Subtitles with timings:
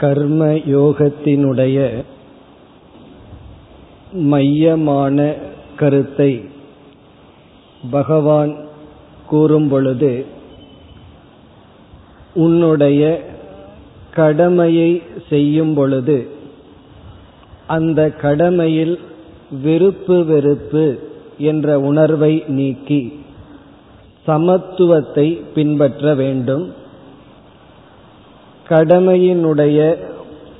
[0.00, 0.44] கர்ம
[0.76, 1.78] யோகத்தினுடைய
[4.32, 5.16] மையமான
[5.76, 6.32] கருத்தை
[7.90, 8.52] பகவான்
[9.26, 10.12] கூறும் பொழுது
[12.34, 13.02] உன்னுடைய
[14.14, 16.18] கடமையை செய்யும் பொழுது
[17.66, 18.98] அந்த கடமையில்
[19.62, 20.84] விருப்பு வெறுப்பு
[21.38, 23.02] என்ற உணர்வை நீக்கி
[24.26, 26.64] சமத்துவத்தை பின்பற்ற வேண்டும்.
[28.70, 29.78] கடமையினுடைய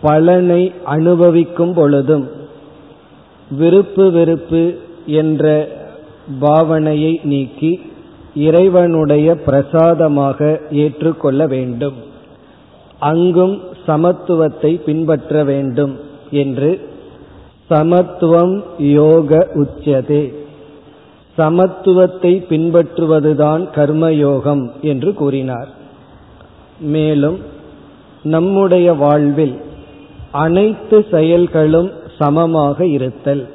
[0.03, 2.31] பலனை அனுபவிக்கும் பொழுதும்
[3.51, 4.63] விருப்பு வெறுப்பு
[5.07, 5.69] என்ற
[6.43, 7.81] பாவனையை நீக்கி
[8.35, 11.95] இறைவனுடைய பிரசாதமாக ஏற்றுக்கொள்ள வேண்டும்.
[12.99, 15.99] அங்கும் சமத்துவத்தை பின்பற்ற வேண்டும்
[16.31, 16.71] என்று
[17.69, 20.23] சமத்துவம் யோக உச்சதே.
[21.39, 25.69] சமத்துவத்தை பின்பற்றுவதுதான் கர்மயோகம் என்று கூறினார்.
[26.81, 27.39] மேலும்
[28.23, 29.61] நம்முடைய வாழ்வில்
[30.31, 33.49] அனைத்து செயல்களும் சமமாக இருத்தல்.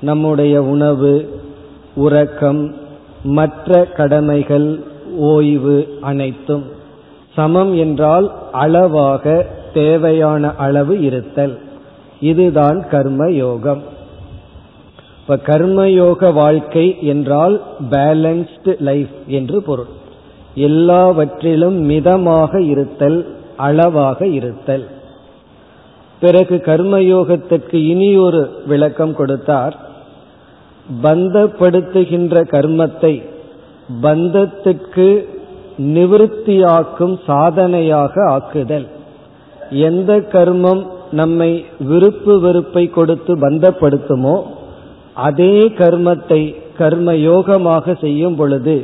[0.00, 1.40] நம்முடைய உணவு
[1.94, 2.74] உறக்கம்
[3.24, 4.84] மற்ற கடமைகள்
[5.16, 6.64] ஓய்வு அனைத்தும்
[7.34, 11.58] சமம் என்றால் அளவாக தேவையான அளவு இருத்தல்.
[12.20, 13.82] இதுதான் கர்ம யோகம்.
[15.20, 19.98] இப்ப கர்மயோக வாழ்க்கை என்றால் பேலன்ஸ்டு லைஃப் என்று பொருள்.
[20.54, 24.86] எல்லாவற்றிலும் மிதமாக இருத்தல் அளவாக இருத்தல்.
[26.22, 29.74] பிறகு கர்மயோகத்திற்கு இனி ஒரு விளக்கம் கொடுத்தார்.
[31.02, 33.14] பந்தப்படுத்துகின்ற கர்மத்தை
[34.02, 35.08] பந்தத்திற்கு
[35.94, 38.86] நிவிருத்தியாக்கும் சாதனையாக ஆக்குதல்.
[39.88, 41.50] எந்த கர்மம் நம்மை
[41.90, 44.36] விருப்பு வெறுப்பை கொடுத்து பந்தப்படுத்துமோ
[45.26, 46.40] அதே கர்மத்தை
[46.78, 48.76] கர்ம யோகமாக செய்யும் பொழுது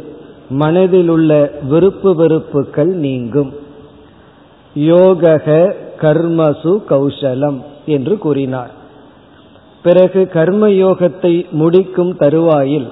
[0.63, 1.31] மனதில் உள்ள
[1.69, 3.53] விருப்பு வெறுப்புகள் நீங்கும்.
[4.77, 8.71] யோகக கர்மசு கௌசலம் என்று கூறினார்.
[9.83, 12.89] பிறகு கர்ம யோகத்தை முடிக்கும் தருவாயில்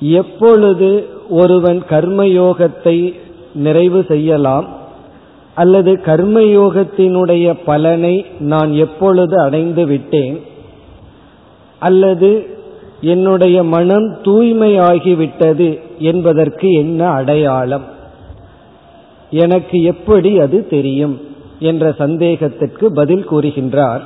[0.00, 3.14] எப்பொழுது ஒருவன் கர்மயோகத்தை
[3.54, 4.68] நிறைவு செய்யலாம்
[5.54, 10.40] அல்லது கர்மயோகத்தினுடைய பலனை நான் எப்பொழுது அடைந்து விட்டேன்
[11.78, 12.46] அல்லது
[13.00, 17.98] என்னுடைய மனம் தூய்மையாகிவிட்டது என்பதற்கு என்ன அடையாளம்?
[19.30, 21.20] எனக்கு எப்படி அது தெரியும்
[21.58, 24.00] என்ற சந்தேகத்திற்கு பதில் கூறுகின்றார்.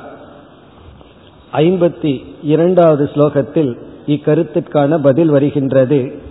[1.53, 3.77] ஐம்பத்தி இரண்டாவது ஸ்லோகத்தில்
[4.07, 6.23] இக்கருத்திற்கான பதில் வருகின்றது.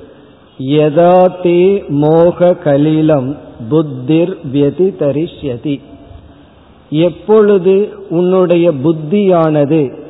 [0.58, 3.36] யதா தே மோக கலிலம்
[3.70, 5.80] புத்திர் வியதிதரிஷ்யதி
[6.90, 10.02] எப்பொழுது உன்னுடைய புத்தியானது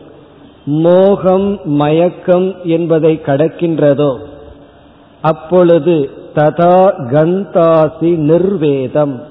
[0.66, 4.18] மோகம் மயக்கம் என்பதை கடக்கின்றதோ
[5.22, 6.76] அப்பொழுது ததா
[7.12, 9.22] கந்தாசி நிர்வேதம்.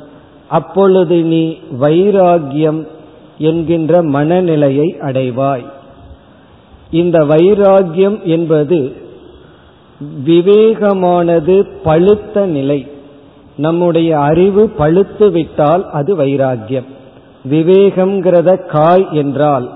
[0.47, 2.81] அப்பொழுது நீ வைராகியம்
[3.37, 5.65] என்கின்ற மனநிலையை அடைவாய்.
[6.91, 8.79] இந்த வைராகியம் என்பது
[10.25, 12.87] விவேகமானது பழுத்த நிலை.
[13.55, 16.89] நம்முடைய அறிவு பழுத்து விட்டால் அது வைராகியம்
[17.49, 19.71] விவேகம்ங்கிறத காய் என்றால்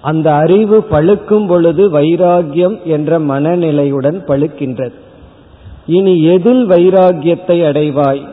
[0.00, 4.98] அந்த அறிவு பழுக்கும் பொழுது வைராகியம் என்ற மனநிலையுடன் பழுக்கின்றது.
[5.88, 8.28] இனி எதில் வைராகியத்தை அடைவாய்?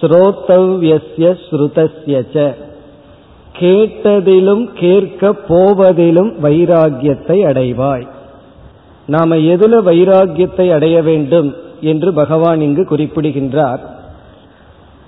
[0.00, 2.54] ஸ்ரோத்தவ்யஸ்ய ஸ்ருதஸ்யச்ச.
[3.58, 8.06] கேட்டதிலும் கேட்க போவதிலும் வைராகியத்தை அடைவாய்.
[9.06, 13.80] நாம எதுல வைராகியத்தை அடைய வேண்டும் என்று பகவான் இங்கு குறிப்பிடுகின்றார்.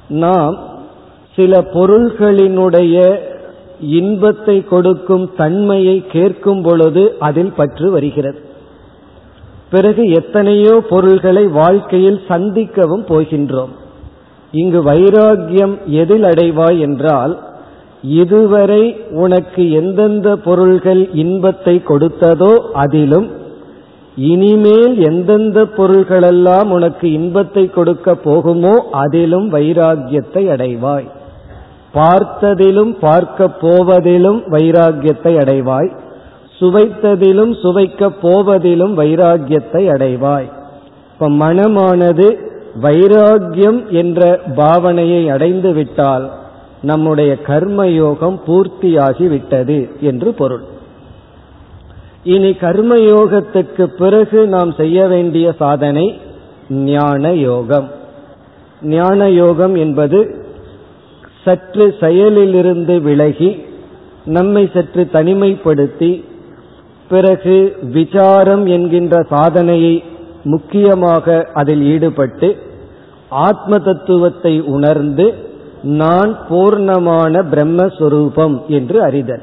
[0.09, 0.59] நாம்
[1.37, 3.19] சில பொருள்களினுடைய
[3.81, 8.53] இன்பத்தை கொடுக்கும் தன்மையை கேட்கும் பொழுது அதில் பற்று வருகிறது.
[9.75, 13.73] பிறகு எத்தனையோ பொருள்களை வாழ்க்கையில் சந்திக்கவும் போகின்றோம்.
[14.53, 17.35] இங்கு வைராகியம் எதில் அடைவாய் என்றால்
[18.19, 18.83] இதுவரை
[19.23, 22.53] உனக்கு எந்தெந்த பொருள்கள் இன்பத்தை கொடுத்ததோ
[22.83, 23.29] அதிலும்
[24.17, 31.09] இனிமேல் எந்தெந்த பொருள்களெல்லாம் உனக்கு இன்பத்தை கொடுக்க போகுமோ அதிலும் வைராகியத்தை அடைவாய்.
[31.97, 35.91] பார்த்ததிலும் பார்க்க போவதிலும் வைராகியத்தை அடைவாய்.
[36.61, 40.49] சுவைத்ததிலும் சுவைக்க போவதிலும் வைராகியத்தை அடைவாய்.
[41.13, 42.37] இப்ப மனமானது
[42.83, 46.31] வைராகியம் என்ற பாவனையை அடைந்து விட்டால்
[46.83, 50.65] நம்முடைய கர்மயோகம் பூர்த்தியாகி விட்டது என்று பொருள்.
[52.25, 56.21] இனி கர்மயோகத்துக்கு பிறகு நாம் செய்ய வேண்டிய சாதனை
[56.69, 57.89] ஞான யோகம்.
[58.83, 60.43] ஞான யோகம் என்பது
[61.45, 63.65] சற்று செயலிலிருந்து விலகி
[64.25, 66.25] நம்மை சற்று தனிமைப்படுத்தி
[67.09, 70.05] பிறகு விசாரம் என்கின்ற சாதனையை
[70.45, 72.57] முக்கியமாக அதில் ஈடுபட்டு
[73.29, 75.35] ஆத்ம தத்துவத்தை உணர்ந்து
[75.83, 79.43] நான் பூர்ணமான பிரம்மஸ்வரூபம் என்று அறிதல்.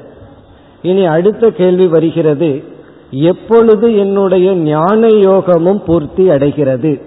[0.82, 2.64] இனி அடுத்த கேள்வி வருகிறது
[3.12, 7.02] எப்பொழுது என்னுடைய ஞான யோகமும் பூர்த்தி அடைகிறது?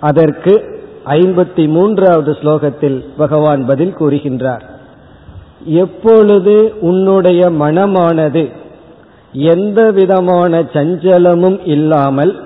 [0.00, 4.60] அதற்கு ஐம்பத்தி மூன்றாவது ஸ்லோகத்தில் பகவான் பதில் கூறுகின்றார்.
[5.64, 8.52] எப்பொழுது உன்னுடைய மனமானது
[9.32, 12.40] எந்த விதமான சஞ்சலமும் இல்லாமல்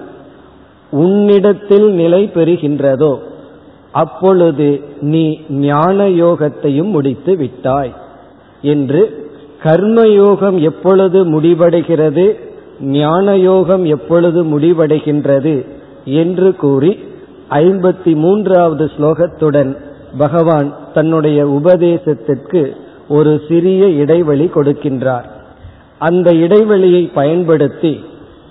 [0.91, 3.19] உன்னிடத்தில் நிலை பெறுகின்றதோ
[3.93, 7.93] அப்பொழுது நீ ஞான யோகத்தையும் முடித்து விட்டாய்.
[8.63, 9.31] என்று
[9.63, 12.39] கர்மயோகம் எப்பொழுது முடிவடைகிறது
[12.81, 15.67] ஞான யோகம் எப்பொழுது முடிவடைகின்றது
[16.05, 16.99] என்று கூறி
[17.51, 19.77] ஐம்பத்தி மூன்றாவது ஸ்லோகத்துடன்
[20.19, 22.77] பகவான் தன்னுடைய உபதேசத்திற்கு
[23.09, 25.35] ஒரு சிறிய இடைவெளி கொடுக்கின்றார்.
[25.99, 28.05] அந்த இடைவெளியை பயன்படுத்தி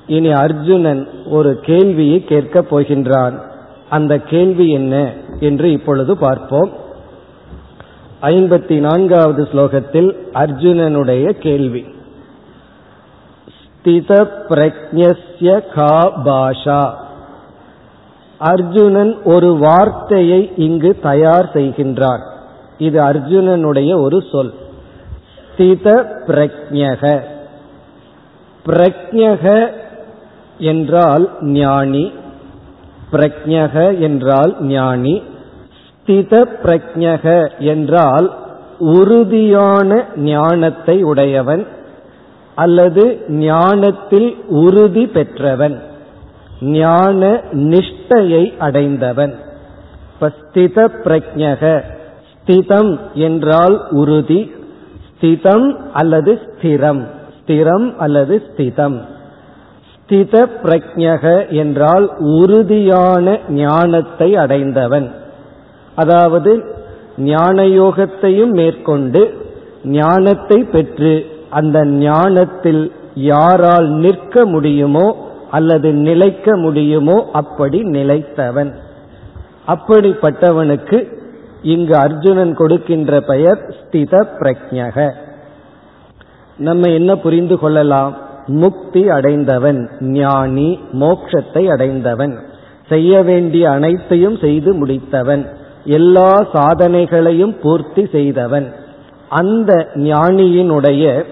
[0.07, 3.39] இனி அர்ஜுனன் ஒரு கேள்வியை கேட்கப் போகின்றான்.
[3.89, 6.71] அந்த கேள்வி என்ன என்று இப்பொழுது பார்ப்போம்.
[8.21, 11.86] ஐம்பத்தி நான்காவது ஸ்லோகத்தில் அர்ஜுனனுடைய கேள்வி.
[13.57, 16.94] ஸ்தித பிரஜ்ய கா பாஷா.
[18.38, 22.31] அர்ஜுனன் ஒரு வார்த்தையை இங்கு தயார் செய்கின்றான்.
[22.77, 24.53] இது அர்ஜுனனுடைய ஒரு சொல்.
[25.57, 27.33] ஸ்தித பிரஜக
[28.65, 29.71] பிரக்ஞக
[30.57, 32.12] என்றால் ஞானி
[33.12, 35.21] பிரக்ஞக என்றால் ஞானி
[35.97, 37.25] ஸ்தித பிரக்ஞக
[37.57, 38.27] என்றால்
[38.79, 41.65] உறுதியான ஞானத்தை உடையவன்
[42.56, 45.81] அல்லது ஞானத்தில் உறுதி பெற்றவன்
[46.61, 49.33] ஞான நிஷ்டையை அடைந்தவன்.
[50.21, 51.83] ஸ்தித பிரஜக
[52.31, 54.51] ஸ்திதம் என்றால் உறுதி
[55.07, 57.03] ஸ்திதம் அல்லது ஸ்திரம்.
[57.47, 58.97] ஸ்திரம் அல்லது ஸ்திதம்.
[59.92, 65.07] ஸ்தித பிரஜக என்றால் உறுதியான ஞானத்தை அடைந்தவன்.
[65.95, 66.51] அதாவது
[67.18, 69.21] ஞான யோகத்தையும் மேற்கொண்டு
[69.83, 75.07] ஞானத்தை பெற்று அந்த ஞானத்தில் யாரால் நிற்க முடியுமோ
[75.51, 78.71] அல்லது நிலைக்க முடியுமோ அப்படி நிலைத்தவன்.
[79.68, 80.97] அப்படிப்பட்டவனுக்கு
[81.62, 84.97] இங்கு அர்ஜுனன் கொடுக்கின்ற பெயர் ஸ்தித பிரஜக
[86.57, 88.18] நம்ம என்ன புரிந்து கொள்ளலாம்?
[88.46, 92.40] முக்தி அடைந்தவன் ஞானி மோட்சத்தை அடைந்தவன்.
[92.90, 95.46] செய்ய வேண்டிய அனைத்தையும் செய்து முடித்தவன்.
[95.84, 98.74] எல்லா சாதனைகளையும் பூர்த்தி செய்தவன்.
[99.30, 101.25] அந்த ஞானியினுடைய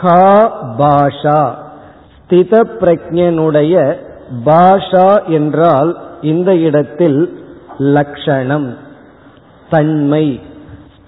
[0.00, 1.54] கா பாஷா
[2.18, 3.96] ஸ்தித பிரஜனுடைய
[4.44, 7.44] பாஷா என்றால் இந்த இடத்தில்
[7.78, 8.76] லக்ஷணம்
[9.70, 10.40] தன்மை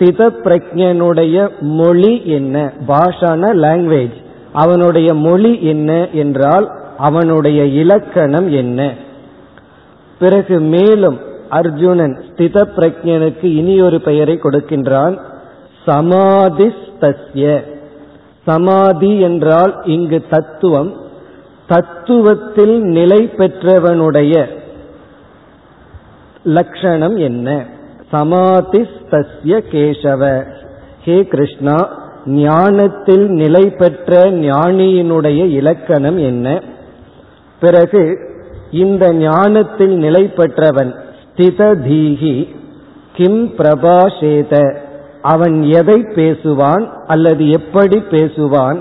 [0.03, 2.73] ஸ்தித பிரஜனுடைய மொழி என்ன?
[2.89, 4.13] பாஷான லாங்குவேஜ்
[4.53, 8.93] அவனுடைய மொழி என்ன என்றால் அவனுடைய இலக்கணம் என்ன?
[10.19, 15.19] பிறகு மேலும் அர்ஜுனன் ஸ்தித பிரஜனுக்கு இனி ஒரு பெயரை கொடுக்கின்றான்.
[15.87, 17.63] சமாதிஸ்தஸ்ய.
[18.47, 20.97] சமாதி என்றால் இங்கு தத்துவம்.
[21.69, 24.47] தத்துவத்தில் நிலை பெற்றவனுடைய
[26.45, 27.72] லட்சணம் என்ன?
[28.13, 30.45] சமாதிஸ்தஸ்ய கேசவ.
[31.05, 31.77] ஹே கிருஷ்ணா
[32.27, 36.63] ஞானத்தில் நிலை பெற்ற ஞானியினுடைய இலக்கணம் என்ன?
[37.61, 38.19] பிறகு
[38.71, 42.49] இந்த ஞானத்தில் நிலை பெற்றவன் ஸ்திததீகி
[43.17, 44.77] கிம் பிரபாஷேத
[45.23, 48.79] அவன் எதை பேசுவான் அல்லது எப்படி பேசுவான்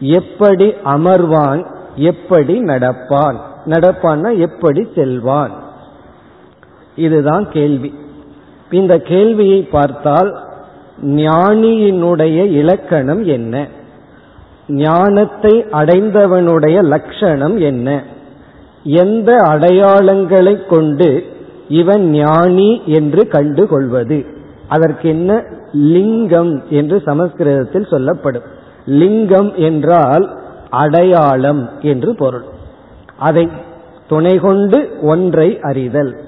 [0.00, 1.66] எப்படி அமர்வான்
[1.96, 5.50] எப்படி நடப்பான் நடப்பான்னா எப்படி செல்வான்?
[6.96, 7.94] இதுதான் கேள்வி.
[8.70, 10.38] இந்த கேள்வியை பார்த்தால்
[11.04, 13.66] ஞானியினுடைய இலக்கணம் என்ன?
[14.68, 18.02] ஞானத்தை அடைந்தவனுடைய லட்சணம் என்ன?
[18.82, 21.24] எந்த அடையாளங்களை கொண்டு
[21.68, 24.26] இவன் ஞானி என்று கண்டுகொள்வது?
[24.68, 28.42] அதற்கு என்ன லிங்கம் என்று சமஸ்கிருதத்தில் சொல்லப்படும்.
[28.86, 30.38] லிங்கம் என்றால்
[30.70, 32.44] அடையாளம் என்று பொருள்.
[33.18, 33.48] அதை
[34.08, 36.18] துணை கொண்டு ஒன்றை அறிதல்.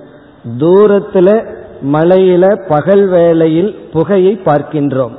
[0.59, 5.13] தூரத்தில் மலையில பகல் வேளையில் புகையை பார்க்கின்றோம்.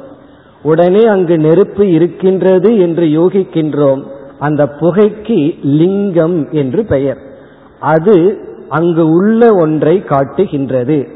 [0.63, 4.03] உடனே அங்கு நெருப்பு இருக்கின்றது என்று யோகிக்கின்றோம்.
[4.39, 7.17] அந்த புகைக்கு லிங்கம் என்று பெயர்.
[7.79, 8.37] அது
[8.69, 11.07] அங்கு உள்ள ஒன்றை காட்டுகின்றது.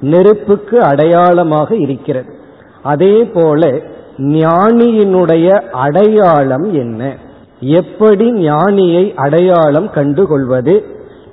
[0.00, 2.34] நெருப்புக்கு அடையாளமாக இருக்கிறது.
[2.82, 3.80] அதே போல
[4.18, 7.16] ஞானியினுடைய அடையாளம் என்ன?
[7.60, 10.84] எப்படி ஞானியை அடையாளம் கண்டுகொள்வது?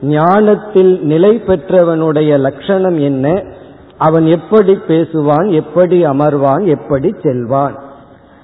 [0.01, 3.43] ஞானத்தில் நிலை பெற்றவனுடைய லட்சணம் என்ன?
[4.07, 7.75] அவன் எப்படி பேசுவான் எப்படி அமர்வான் எப்படி செல்வான்.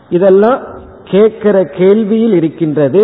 [0.10, 0.60] இதெல்லாம்
[1.04, 3.02] கேட்கிற கேள்வியில் இருக்கின்றது.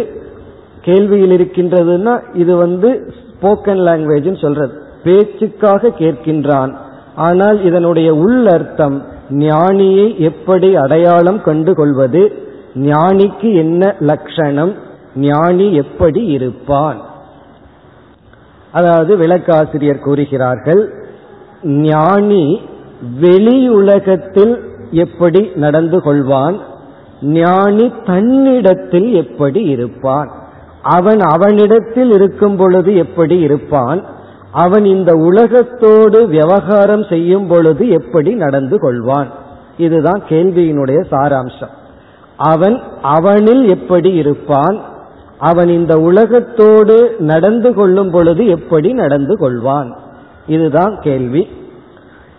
[0.86, 4.74] கேள்வியில் இருக்கின்றதுன்னா இது வந்து ஸ்போக்கன் லாங்குவேஜ் சொல்றது.
[5.04, 6.74] பேச்சுக்காக கேட்கின்றான்.
[7.16, 8.98] ஆனால் இதனுடைய உள்ளர்த்தம்
[9.30, 12.24] ஞானியை எப்படி அடையாளம் கண்டு கொள்வது?
[12.76, 14.74] ஞானிக்கு என்ன லட்சணம்?
[15.16, 17.00] ஞானி எப்படி இருப்பான்?
[18.72, 20.84] அதாவது விளக்காசிரியர் கூறுகிறார்கள்
[21.64, 22.62] ஞானி
[23.20, 26.58] வெளி உலகத்தில் எப்படி நடந்து கொள்வான்?
[27.22, 30.32] ஞானி தன்னிடத்தில் எப்படி இருப்பான்?
[30.82, 34.06] அவன் அவனிடத்தில் இருக்கும் பொழுது எப்படி இருப்பான்?
[34.52, 39.28] அவன் இந்த உலகத்தோடு விவகாரம் செய்யும் பொழுது எப்படி நடந்து கொள்வான்?
[39.78, 41.70] இதுதான் கேள்வியினுடைய சாராம்சம்.
[42.38, 44.82] அவன் அவனில் எப்படி இருப்பான்?
[45.38, 49.94] அவன் இந்த உலகத்தோடு நடந்து கொள்ளும் பொழுது எப்படி நடந்து கொள்வான்?
[50.48, 51.48] இதுதான் கேள்வி.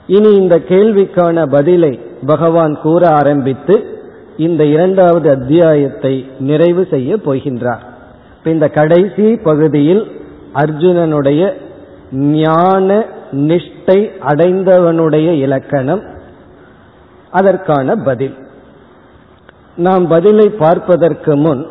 [0.06, 3.98] இனி இந்த கேள்விக்கான பதிலை பகவான் கூற ஆரம்பித்து
[4.36, 7.82] இந்த இரண்டாவது அத்தியாயத்தை நிறைவு செய்ய போகின்றார்.
[8.44, 10.22] இந்த கடைசி பகுதியில்
[10.54, 11.52] அர்ஜுனனுடைய
[12.12, 16.02] ஞான நிஷ்டை அடைந்தவனுடைய இலக்கணம்
[17.30, 18.34] அதற்கான பதில்.
[19.76, 21.66] நாம் பதிலை பார்ப்பதற்கு முன்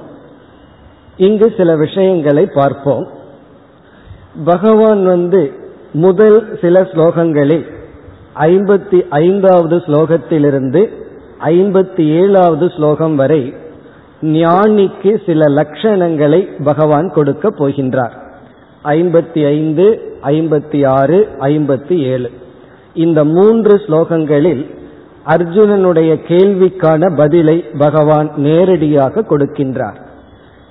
[1.18, 3.08] இங்கு சில விஷயங்களை பார்ப்போம்.
[4.46, 5.62] பகவான் வந்து
[5.94, 7.66] முதல் சில ஸ்லோகங்களில்
[8.36, 10.88] ஐம்பத்தி ஐந்தாவது ஸ்லோகத்திலிருந்து
[11.42, 13.54] ஐம்பத்தி ஏழாவது ஸ்லோகம் வரை
[14.22, 18.12] ஞானிக்கு சில லட்சணங்களை பகவான் கொடுக்க போகின்றார்.
[18.84, 22.32] ஐம்பத்தி ஐந்து ஐம்பத்தி ஆறு ஐம்பத்தி ஏழு.
[22.94, 24.76] இந்த மூன்று ஸ்லோகங்களில்
[25.28, 29.98] அர்ஜுனனுடைய கேள்விக்கான பதிலை பகவான் நேரடியாக கொடுக்கின்றார்.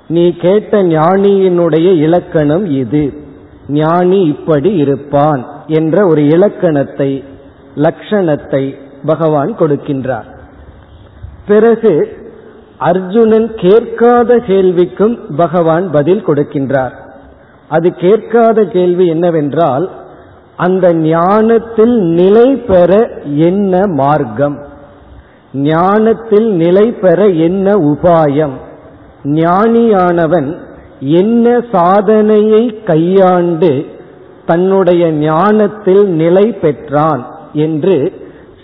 [0.09, 3.22] நீ கேட்ட ஞானியினுடைய இலக்கணம் இது.
[3.69, 7.25] ஞானி இப்படி இருப்பான் என்ற ஒரு இலக்கணத்தை
[7.76, 8.75] லட்சணத்தை
[9.07, 10.25] பகவான் கொடுக்கின்றார்.
[11.47, 12.21] பிறகு
[12.78, 16.92] அர்ஜுனன் கேட்காத கேள்விக்கும் பகவான் பதில் கொடுக்கின்றார்.
[17.69, 19.90] அது கேட்காத கேள்வி என்னவென்றால்
[20.57, 24.66] அந்த ஞானத்தில் நிலை பெற என்ன மார்க்கம்?
[25.52, 28.52] ஞானத்தில் நிலை பெற என்ன உபாயம்?
[29.25, 30.59] ஞானியானவன்
[31.02, 33.85] என்ன சாதனையை கையாண்டு
[34.47, 38.12] தன்னுடைய ஞானத்தில் நிலை பெற்றான் என்று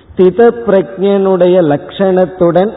[0.00, 2.73] ஸ்தித பிரஜனுடைய லட்சணத்துடன்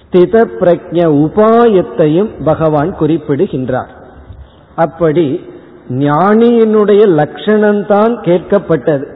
[0.00, 3.90] ஸ்தித பிரஜ உபாயத்தையும் பகவான் குறிப்பிடுகின்றார்.
[4.74, 5.40] அப்படி
[5.88, 9.06] ஞானியினுடைய லட்சணம்தான் கேட்கப்பட்டது.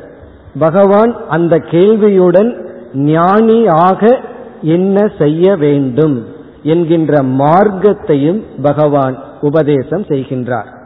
[0.58, 4.20] பகவான் அந்த கேள்வியுடன் ஞானி ஆக
[4.62, 6.26] என்ன செய்ய வேண்டும்
[6.62, 10.76] என்கின்ற மார்க்கத்தையும் பகவான் உபதேசம் செய்கின்றார்.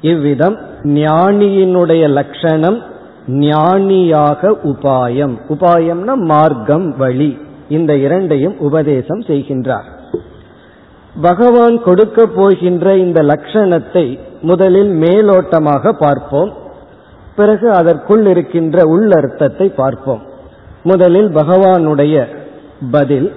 [0.00, 2.82] இவ்விதம் ஞானியினுடைய லட்சணம்
[3.26, 5.36] ஞானியாக உபாயம்.
[5.48, 7.38] உபாயம்னா மார்க்கம் வழி.
[7.68, 9.84] இந்த இரண்டையும் உபதேசம் செய்கின்றார்.
[11.20, 16.52] பகவான் கொடுக்க போகின்ற இந்த லட்சணத்தை முதலில் மேலோட்டமாக பார்ப்போம்.
[17.36, 20.22] பிறகு அதற்குள் இருக்கின்ற உள்ளர்த்தத்தை பார்ப்போம்.
[20.82, 22.26] முதலில் பகவானுடைய
[22.90, 23.32] பதில்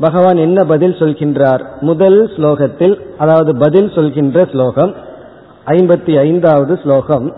[0.00, 1.62] பகவான் என்ன பதில் சொல்கின்றார்?
[1.80, 4.94] முதல் ஸ்லோகத்தில் அதாவது பதில் சொல்கின்ற ஸ்லோகம்
[5.66, 7.36] ஐம்பத்தி ஐந்தாவது ஸ்லோகம்.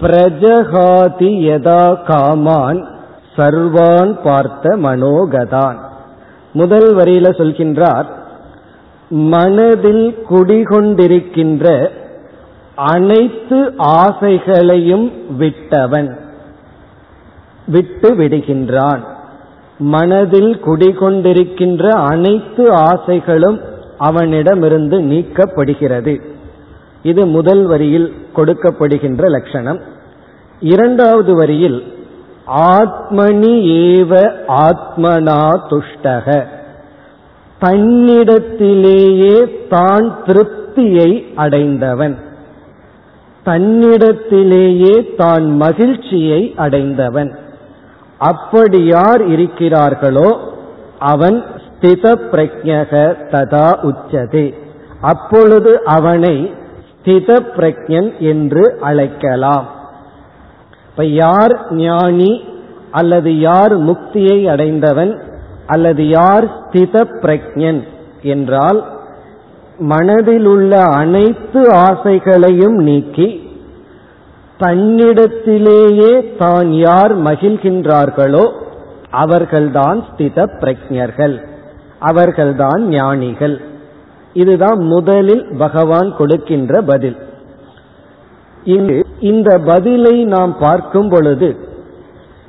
[0.00, 2.80] பிரஜகாதி யதா காமான்
[3.36, 5.78] சர்வான் பார்த்த மனோகதான்.
[6.52, 8.06] முதல் வரியில சொல்கின்றார்
[9.08, 11.88] மனதில் குடிகொண்டிருக்கின்ற
[12.76, 16.18] அனைத்து ஆசைகளையும் விட்டவன்
[17.66, 19.02] விட்டு விடுகின்றான்.
[19.78, 23.60] மனதில் குடிகொண்டிருக்கின்ற அனைத்து ஆசைகளும்
[23.98, 26.20] அவனிடமிருந்து நீக்கப்படுகிறது.
[27.02, 29.80] இது முதல் வரியில் கொடுக்கப்படுகின்ற லட்சணம்.
[30.60, 31.84] இரண்டாவது வரியில்
[32.46, 36.46] ஆத்மனி ஏவ ஆத்மனா துஷ்டக.
[37.60, 42.18] தன்னிடத்திலேயே தான் திருப்தியை அடைந்தவன்.
[43.46, 47.38] தன்னிடத்திலேயே தான் மகிழ்ச்சியை அடைந்தவன்.
[48.18, 50.38] அப்படி யார் இருக்கிறார்களோ
[50.98, 54.54] அவன் ஸ்தித பிரஜக ததா உச்சதே.
[55.00, 56.54] அப்பொழுது அவனை
[56.90, 59.66] ஸ்தித பிரஜன் என்று அழைக்கலாம்.
[60.88, 62.44] இப்ப யார் ஞானி
[62.90, 65.20] அல்லது யார் முக்தியை அடைந்தவன்
[65.66, 67.82] அல்லது யார் ஸ்தித பிரஜன்
[68.22, 68.84] என்றால்
[69.78, 73.43] மனதில் உள்ள அனைத்து ஆசைகளையும் நீக்கி
[74.60, 78.44] தன்னிடத்திலேயே தான் யார் மகிழ்கின்றார்களோ
[79.22, 81.36] அவர்கள்தான் ஸ்தித பிரஜர்கள்
[81.98, 83.56] அவர்கள்தான் ஞானிகள்.
[84.32, 87.16] இதுதான் முதலில் பகவான் கொடுக்கின்ற பதில்.
[88.64, 91.48] இங்கு இந்த பதிலை நாம் பார்க்கும் பொழுது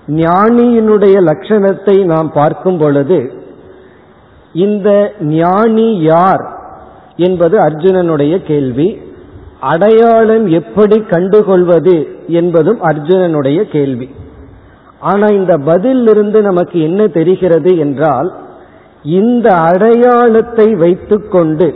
[0.07, 3.19] ஞானியினுடைய லட்சணத்தை நாம் பார்க்கும் பொழுது
[4.53, 4.89] இந்த
[5.21, 6.43] ஞானி யார்
[7.17, 8.87] என்பது அர்ஜுனனுடைய கேள்வி.
[9.69, 11.95] அடையாளம் எப்படி கண்டுகொள்வது
[12.27, 14.07] என்பதும் அர்ஜுனனுடைய கேள்வி.
[14.99, 18.29] ஆனா இந்த பதிலிருந்து நமக்கு என்ன தெரிகிறது என்றால்
[19.03, 21.67] இந்த அடையாளத்தை வைத்துக்கொண்டு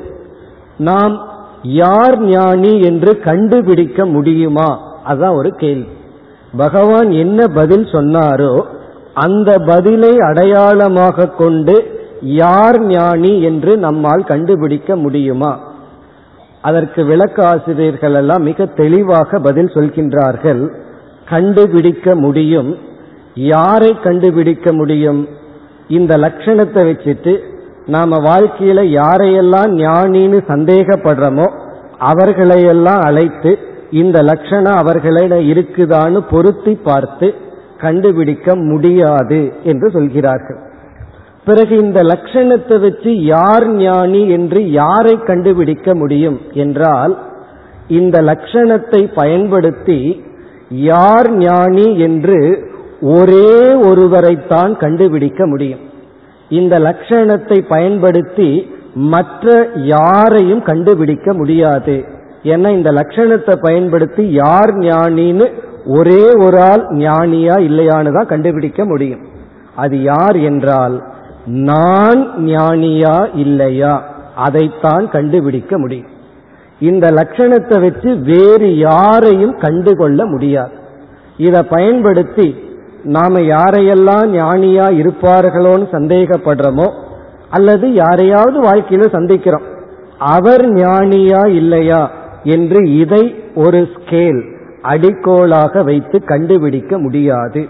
[0.77, 1.15] நாம்
[1.63, 4.69] யார் ஞானி என்று கண்டுபிடிக்க முடியுமா?
[5.03, 5.89] அதுதான் ஒரு கேள்வி.
[6.57, 8.53] பகவான் என்ன பதில் சொன்னாரோ
[9.13, 11.75] அந்த பதிலை அடையாளமாக கொண்டு
[12.21, 15.51] யார் ஞானி என்று நம்மால் கண்டுபிடிக்க முடியுமா?
[16.61, 20.69] அதற்கு விளக்க ஆசிரியர்கள் எல்லாம் மிக தெளிவாக பதில் சொல்கின்றார்கள்.
[21.25, 22.77] கண்டுபிடிக்க முடியும்.
[23.33, 25.27] யாரை கண்டுபிடிக்க முடியும்?
[25.87, 27.39] இந்த லட்சணத்தை வச்சுட்டு
[27.85, 31.51] நாம வாழ்க்கையில யாரையெல்லாம் ஞானின்னு சந்தேகப்படுறோமோ
[31.97, 33.57] அவர்களையெல்லாம் அழைத்து
[33.91, 37.33] இந்த லட்சணம் அவர்களிட இருக்குதான்னு பொருத்தி பார்த்து
[37.77, 40.59] கண்டுபிடிக்க முடியாது என்று சொல்கிறார்கள்.
[41.47, 47.13] பிறகு இந்த லட்சணத்தை வச்சு யார் ஞானி என்று யாரை கண்டுபிடிக்க முடியும் என்றால்
[47.87, 49.99] இந்த லட்சணத்தை பயன்படுத்தி
[50.69, 52.39] யார் ஞானி என்று
[53.17, 53.51] ஒரே
[53.89, 55.83] ஒருவரைத்தான் கண்டுபிடிக்க முடியும்.
[56.49, 58.49] இந்த லட்சணத்தை பயன்படுத்தி
[59.13, 61.95] மற்ற யாரையும் கண்டுபிடிக்க முடியாது.
[62.43, 65.47] ஏன்னா இந்த லட்சணத்தை பயன்படுத்தி யார் ஞானின்னு
[65.97, 69.23] ஒரே ஒரு ஆள் ஞானியா இல்லையான்னு தான் கண்டுபிடிக்க முடியும்.
[69.75, 70.95] அது யார் என்றால்
[71.45, 74.03] நான் ஞானியா இல்லையா?
[74.35, 76.07] அதைத்தான் கண்டுபிடிக்க முடியும்.
[76.79, 80.71] இந்த லட்சணத்தை வச்சு வேறு யாரையும் கண்டுகொள்ள முடியாது.
[81.37, 82.55] இதை பயன்படுத்தி
[83.03, 86.93] நாம யாரையெல்லாம் ஞானியா இருப்பார்களோன்னு சந்தேகப்படுறோமோ
[87.49, 89.63] அல்லது யாரையாவது வாழ்க்கையில சந்திக்கிறோம்.
[90.17, 92.11] அவர் ஞானியா இல்லையா
[92.43, 97.67] என்று இதை ஒரு ஸ்கேல் அடிக்கோளாக வைத்து கண்டுபிடிக்க முடியாது.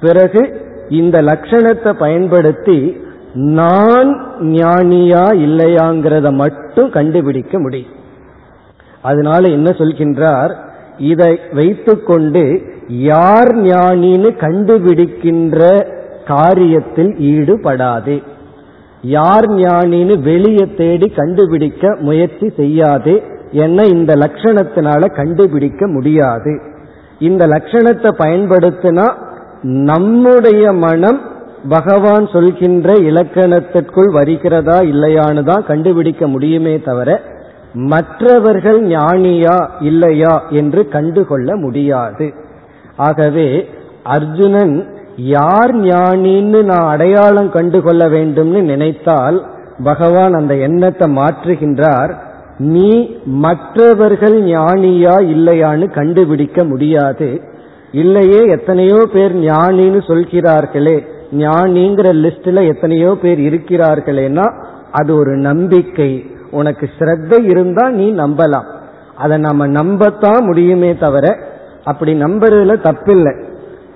[0.00, 2.96] பிறகு இந்த லட்சணத்தை பயன்படுத்தி
[3.34, 7.92] நான் ஞானியா இல்லையாங்கிறத மட்டும் கண்டுபிடிக்க முடியும்.
[9.02, 10.54] அதனால என்ன சொல்கின்றார்?
[10.98, 15.86] இதை வைத்துக்கொண்டு யார் ஞானின்னு கண்டுபிடிக்கின்ற
[16.26, 18.22] காரியத்தில் ஈடுபடாதே.
[19.02, 23.22] யார் ஞானின்னு வெளியே தேடி கண்டுபிடிக்க முயற்சி செய்யாதே
[23.52, 26.60] என்ன இந்த லட்சணத்தினால கண்டுபிடிக்க முடியாது.
[27.18, 29.06] இந்த லட்சணத்தை பயன்படுத்தினா
[29.62, 31.20] நம்முடைய மனம்
[31.68, 37.20] பகவான் சொல்கின்ற இலக்கணத்திற்குள் வருகிறதா இல்லையான்னு தான் கண்டுபிடிக்க முடியுமே தவிர
[37.74, 42.32] மற்றவர்கள் ஞானியா இல்லையா என்று கண்டுகொள்ள முடியாது.
[42.96, 43.68] ஆகவே
[44.02, 44.74] அர்ஜுனன்
[45.16, 49.44] யார் ஞானின்னு நான் அடையாளம் கண்டுகொள்ள வேண்டும்னு நினைத்தால்
[49.84, 52.14] பகவான் அந்த எண்ணத்தை மாற்றுகின்றார்
[52.58, 57.49] நீ மற்றவர்கள் ஞானியா இல்லையான்னு கண்டுபிடிக்க முடியாது.
[57.92, 60.96] இல்லையே எத்தனையோ பேர் ஞானின்னு சொல்கிறார்களே.
[61.38, 64.46] ஞானிங்கிற லிஸ்ட்ல எத்தனையோ பேர் இருக்கிறார்களேனா
[64.90, 66.10] அது ஒரு நம்பிக்கை.
[66.50, 68.68] உனக்கு ஸ்ரத்தை இருந்தா நீ நம்பலாம்.
[69.14, 71.26] அதை நம்ம நம்பத்தான் முடியுமே தவிர
[71.84, 73.34] அப்படி நம்புறதுல தப்பில்லை.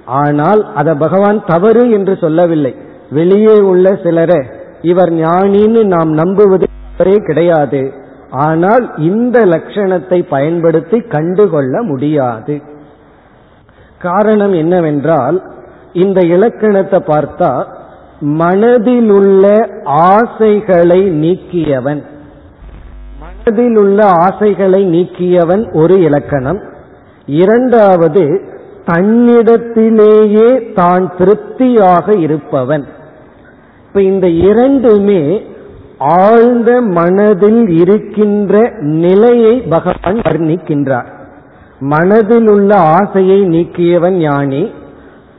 [0.05, 2.75] ஆனால் அதை பகவான் தவறு என்று சொல்லவில்லை.
[3.11, 4.41] வெளியே உள்ள சிலரை
[4.83, 6.67] இவர் ஞானின்னு நாம் நம்புவது
[7.29, 7.83] கிடையாது.
[8.31, 12.55] ஆனால் இந்த லட்சணத்தை பயன்படுத்தி கண்டுகொள்ள முடியாது.
[14.05, 15.39] காரணம் என்னவென்றால்
[15.93, 17.51] இந்த இலக்கணத்தை பார்த்தா
[18.41, 19.45] மனதிலுள்ள
[19.85, 22.03] ஆசைகளை நீக்கியவன்.
[23.23, 26.61] மனதில் உள்ள ஆசைகளை நீக்கியவன் ஒரு இலக்கணம்.
[27.27, 28.25] இரண்டாவது
[28.87, 32.85] தன்னிடத்திலேயே தான் திருப்தியாக இருப்பவன்.
[33.87, 35.23] இப்ப இந்த இரண்டுமே
[35.99, 38.55] ஆழ்ந்த மனதில் இருக்கின்ற
[39.03, 41.11] நிலையை பகவான் வர்ணிக்கின்றார்.
[41.89, 44.63] மனதில் உள்ள ஆசையை நீக்கியவன் ஞானி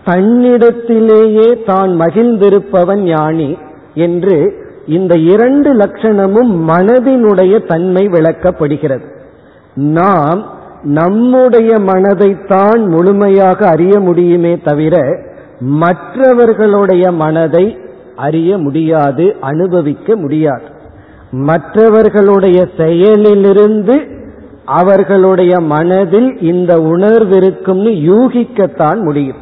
[0.06, 3.50] தன்னிடத்திலேயே தான் மகிழ்ந்திருப்பவன் ஞானி
[4.06, 4.38] என்று
[4.88, 9.06] இந்த இரண்டு லட்சணமும் மனதினுடைய தன்மை விளக்கப்படுகிறது.
[9.96, 10.42] நாம்
[10.98, 14.96] நம்முடைய மனதைத்தான் முழுமையாக அறிய முடியுமே தவிர
[15.80, 17.66] மற்றவர்களுடைய மனதை
[18.16, 20.68] அறிய முடியாது அனுபவிக்க முடியாது.
[21.32, 23.96] மற்றவர்களுடைய செயலிலிருந்து
[24.65, 29.38] அவர்களுடைய மனதில் இந்த உணர்விருக்கும்னு யூகிக்கத்தான் முடியும்.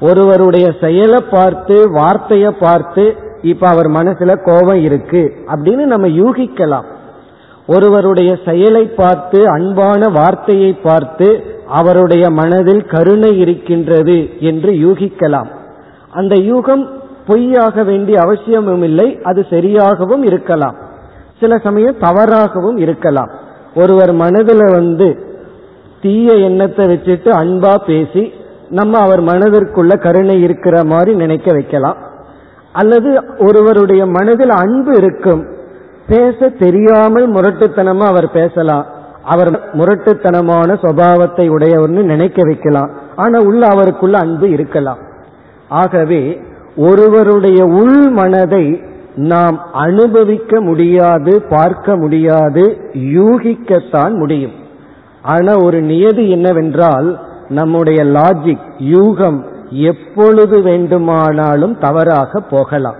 [0.00, 6.84] ஒருவருடைய செயலை பார்த்து வார்த்தையை பார்த்து இப்ப அவர் மனசுல கோபம் இருக்கு அப்படின்னு நம்ம யூகிக்கலாம்.
[7.66, 15.50] ஒருவருடைய செயலை பார்த்து அன்பான வார்த்தையை பார்த்து அவருடைய மனதில் கருணை இருக்கின்றது என்று யூகிக்கலாம்.
[16.10, 16.88] அந்த யூகம்
[17.26, 20.74] பொய்யாக வேண்டிய அவசியமும் இல்லை அது சரியாகவும் இருக்கலாம்.
[21.40, 23.48] சில சமயம் தவறாகவும் இருக்கலாம்.
[23.74, 25.18] ஒருவர் மனதில் வந்து
[26.00, 28.32] தீய எண்ணத்தை வச்சுட்டு அன்பா பேசி
[28.68, 31.96] நம்ம அவர் மனதிற்குள்ள கருணை இருக்கிற மாதிரி நினைக்க வைக்கலாம்.
[32.72, 35.46] அல்லது ஒருவருடைய மனதில் அன்பு இருக்கும்
[36.06, 38.86] பேச தெரியாமல் முரட்டுத்தனமா அவர் பேசலாம்.
[39.24, 42.90] அவர் முரட்டுத்தனமான சுபாவத்தை உடையவர்னு நினைக்க வைக்கலாம்.
[43.16, 44.98] ஆனா உள்ள அவருக்குள்ள அன்பு இருக்கலாம்.
[45.68, 46.40] ஆகவே
[46.76, 48.82] ஒருவருடைய உள் மனதை
[49.28, 54.52] நாம் அனுபவிக்க முடியாது பார்க்க முடியாது யூகிக்கத்தான் முடியும்.
[55.22, 57.08] ஆனா ஒரு நியதி என்னவென்றால்
[57.48, 59.38] நம்முடைய லாஜிக் யூகம்
[59.70, 62.96] எப்பொழுது வேண்டுமானாலும் தவறாக போகலாம்.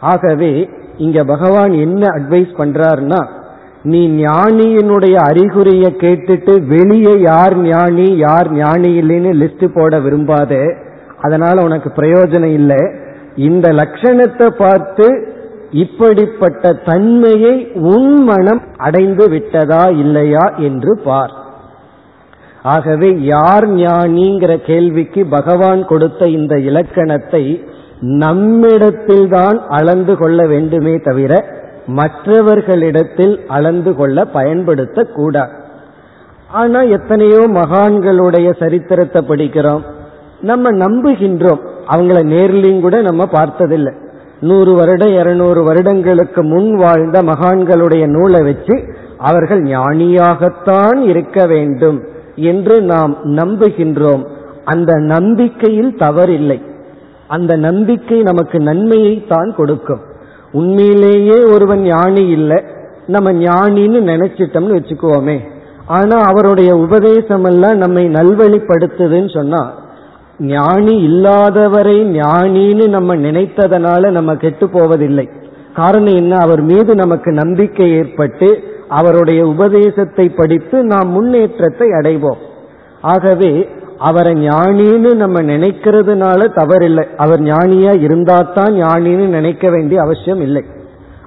[0.00, 3.20] ஆகவே இங்க பகவான் என்ன அட்வைஸ் பண்றாருன்னா
[3.82, 10.52] நீ ஞானியினுடைய அறிகுறியை கேட்டுட்டு வெளியே யார் ஞானி யார் ஞானி இல்லைன்னு லிஸ்ட் போட விரும்பாத
[11.20, 12.82] அதனால உனக்கு பிரயோஜனம் இல்லை.
[13.36, 15.06] இந்த லட்சணத்தை பார்த்து
[15.82, 17.54] இப்படிப்பட்ட தன்மையை
[17.92, 21.34] உன் மனம் அடைந்து விட்டதா இல்லையா என்று பார்.
[22.74, 27.44] ஆகவே யார் ஞானிங்கிற கேள்விக்கு பகவான் கொடுத்த இந்த இலக்கணத்தை
[28.22, 31.32] நம்மிடத்தில்தான் அளந்து கொள்ள வேண்டுமே தவிர
[31.98, 35.54] மற்றவர்களிடத்தில் அளந்து கொள்ள பயன்படுத்த கூடாது
[36.60, 39.84] ஆனா எத்தனையோ மகான்களுடைய சரித்திரத்தை படிக்கிறோம்.
[40.40, 41.62] நம்ம நம்புகின்றோம்.
[41.92, 43.92] அவங்கள நேர்லையும் கூட நம்ம பார்த்ததில்லை.
[44.40, 52.04] நூறு வருடம் இருநூறு வருடங்களுக்கு முன் வாழ்ந்த மகான்களுடைய நூலை வச்சு அவர்கள் ஞானியாகத்தான் இருக்க வேண்டும்
[52.36, 54.26] என்று நாம் நம்புகின்றோம்.
[54.64, 56.62] அந்த நம்பிக்கையில் தவறில்லை.
[57.28, 60.00] அந்த நம்பிக்கை நமக்கு நன்மையை தான் கொடுக்கும்.
[60.52, 62.64] உண்மையிலேயே ஒருவன் ஞானி இல்லை.
[63.06, 65.40] நம்ம ஞானின்னு நினைச்சிட்டோம்னு வச்சுக்குவோமே.
[65.86, 69.74] ஆனா அவருடைய உபதேசம் எல்லாம் நம்மை நல்வழிப்படுத்துதுன்னு சொன்னா
[70.38, 75.28] ஞானி இல்லாதவரை ஞானின்னு நம்ம நினைத்ததனால நம்ம கெட்டு போவதில்லை.
[75.74, 76.36] காரணம் என்ன?
[76.36, 82.36] அவர் மீது நமக்கு நம்பிக்கை ஏற்பட்டு அவருடைய உபதேசத்தை படித்து நாம் முன்னேற்றத்தை அடைவோம்.
[83.00, 83.68] ஆகவே
[83.98, 87.04] அவரை ஞானின்னு நம்ம நினைக்கிறதுனால தவறில்லை.
[87.16, 90.64] அவர் ஞானியா இருந்தாத்தான் ஞானின்னு நினைக்க வேண்டிய அவசியம் இல்லை.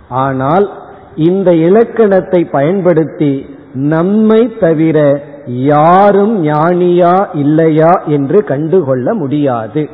[0.09, 0.69] ஆனால்
[1.15, 9.89] இந்த இலக்கணத்தை பயன்படுத்தி நம்மை தவிர யாரும் ஞானியா இல்லையா என்று கண்டுகொள்ள முடியாது.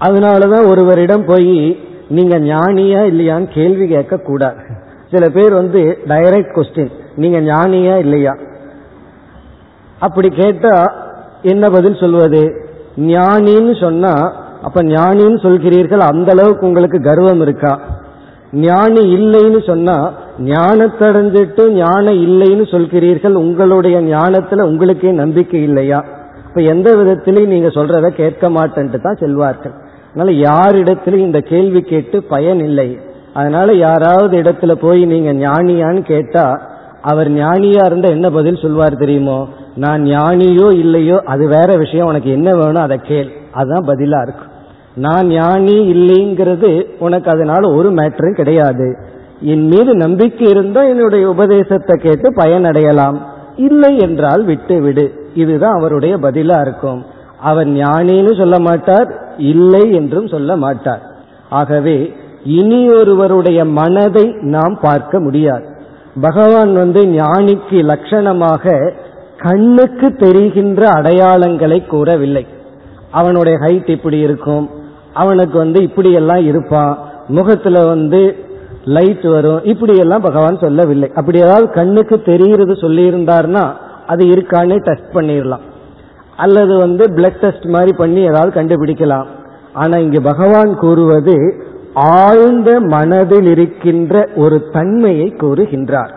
[0.00, 4.56] அதனாலதான் ஒருவரிடம் போய் நீங்க ஞானியா இல்லையான்னு கேள்வி கேட்க கூடாது.
[5.10, 8.36] சில பேர் வந்து டைரக்ட் கொஸ்டின் நீங்க ஞானியா இல்லையா?
[9.98, 10.94] அப்படி கேட்டா
[11.42, 12.66] என்ன பதில் சொல்வது?
[12.96, 17.80] ஞானின்னு சொன்னா அப்ப ஞானின்னு சொல்கிறீர்கள் அந்த அளவுக்கு உங்களுக்கு கர்வம் இருக்கா?
[18.52, 20.12] ஞானி இல்லைன்னு சொன்னா
[20.44, 26.04] ஞானத்தடைஞ்சிட்டு ஞானம் இல்லைன்னு சொல்கிறீர்கள் உங்களுடைய ஞானத்துல உங்களுக்கே நம்பிக்கை இல்லையா?
[26.46, 29.72] இப்ப எந்த விதத்திலையும் நீங்க சொல்றத கேட்க மாட்டேன்ட்டு தான் செல்வார்கள்.
[30.10, 32.98] அதனால யாரிடத்திலும் இந்த கேள்வி கேட்டு பயன் இல்லை.
[33.32, 36.60] அதனால யாராவது இடத்துல போய் நீங்க ஞானியான்னு கேட்டா
[37.02, 39.48] அவர் ஞானியா இருந்தா என்ன பதில் சொல்வார் தெரியுமோ?
[39.74, 42.06] நான் ஞானியோ இல்லையோ அது வேற விஷயம்.
[42.06, 43.30] உனக்கு என்ன வேணும் அதை கேள்.
[43.52, 44.50] அதுதான் பதிலா இருக்கும்.
[44.94, 48.98] நான் ஞானி இல்லைங்கிறது உனக்கு அதனால ஒரு மேட்டரும் கிடையாது.
[49.40, 53.16] என் மீது நம்பிக்கை இருந்தால் என்னுடைய உபதேசத்தை கேட்டு பயனடையலாம்.
[53.56, 57.04] இல்லை என்றால் விட்டு விடு இதுதான் அவருடைய பதிலா இருக்கும்.
[57.40, 61.02] அவர் ஞானின்னு சொல்ல மாட்டார் இல்லை என்றும் சொல்ல மாட்டார்.
[61.48, 65.64] ஆகவே இனி ஒருவருடைய மனதை நாம் பார்க்க முடியாது.
[66.20, 68.92] பகவான் வந்து ஞானிக்கு லட்சணமாக
[69.36, 72.46] கண்ணுக்கு தெரிகின்ற அடையாளங்களை கூறவில்லை.
[73.10, 74.70] அவனுடைய ஹைட் இப்படி இருக்கும்.
[75.12, 76.98] அவனுக்கு வந்து இப்படியெல்லாம் இருப்பான்.
[77.28, 78.36] முகத்துல வந்து
[78.84, 79.64] லைட் வரும்.
[79.64, 81.10] இப்படி எல்லாம் பகவான் சொல்லவில்லை.
[81.14, 83.72] அப்படி ஏதாவது கண்ணுக்கு தெரிகிறது சொல்லி இருந்தார்னா
[84.06, 85.64] அது இருக்கான்னு டெஸ்ட் பண்ணிடலாம்
[86.36, 89.26] அல்லது வந்து பிளட் டெஸ்ட் மாதிரி பண்ணி ஏதாவது கண்டுபிடிக்கலாம்.
[89.72, 91.64] ஆனா இங்கு பகவான் கூறுவது
[91.94, 96.12] ஆழ்ந்த மனதில் இருக்கின்ற ஒரு தன்மையை கூறுகின்றார்.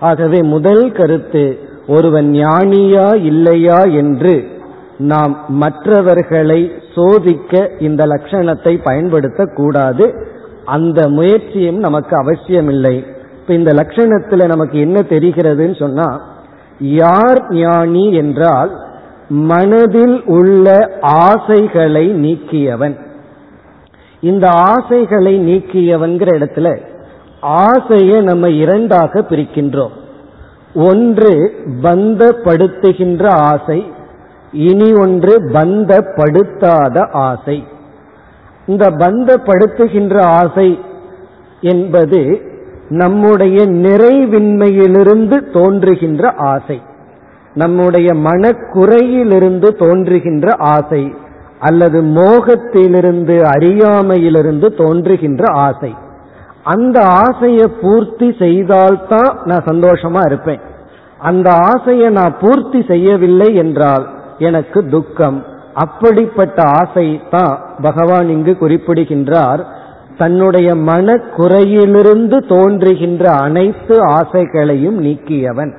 [0.00, 4.44] ஆகவே முதல் கருத்து ஒருவன் ஞானியா இல்லையா என்று
[4.98, 10.16] நாம் மற்றவர்களை சோதிக்க இந்த லட்சணத்தை பயன்படுத்தக்கூடாது.
[10.64, 13.06] அந்த முயற்சியும் நமக்கு அவசியமில்லை.
[13.40, 16.20] இப்ப இந்த லட்சணத்துல நமக்கு என்ன தெரிகிறதுன்னு சொன்னா
[16.78, 18.80] யார் ஞானி என்றால்
[19.28, 22.96] மனதில் உள்ள ஆசைகளை நீக்கியவன்.
[24.20, 26.78] இந்த ஆசைகளை நீக்கியவன்கிற இடத்துல
[27.40, 29.90] ஆசையை நம்ம இரண்டாக பிரிக்கின்றோம்.
[30.74, 33.92] ஒன்று பந்தப்படுத்துகின்ற ஆசை
[34.52, 37.64] இனி ஒன்று பந்தப்படுத்தாத ஆசை.
[38.66, 40.78] இந்த பந்தப்படுத்துகின்ற ஆசை
[41.60, 42.40] என்பது
[42.88, 46.82] நம்முடைய நிறைவின்மையிலிருந்து தோன்றுகின்ற ஆசை.
[47.54, 51.14] நம்முடைய மனக்குறையிலிருந்து தோன்றுகின்ற ஆசை
[51.58, 55.94] அல்லது மோகத்திலிருந்து அறியாமையிலிருந்து தோன்றுகின்ற ஆசை.
[56.64, 60.60] அந்த ஆசையை பூர்த்தி செய்தால்தான் நான் சந்தோஷமா இருப்பேன்.
[61.18, 65.44] அந்த ஆசையை நான் பூர்த்தி செய்யவில்லை என்றால் எனக்கு துக்கம்.
[65.74, 69.66] அப்படிப்பட்ட ஆசை தான் பகவான் இங்கு குறிப்பிடுகின்றார்.
[70.18, 75.74] தன்னுடைய மன குறையிலிருந்து தோன்றுகின்ற அனைத்து ஆசைகளையும் நீக்கியவன்.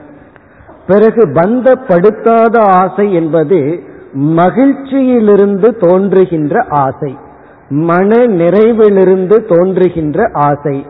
[0.87, 3.79] பிறகு பந்தப்படுத்தாத ஆசை என்பது
[4.13, 7.15] மகிழ்ச்சியிலிருந்து தோன்றுகின்ற ஆசை.
[7.69, 10.85] மன நிறைவிலிருந்து தோன்றுகின்ற ஆசை.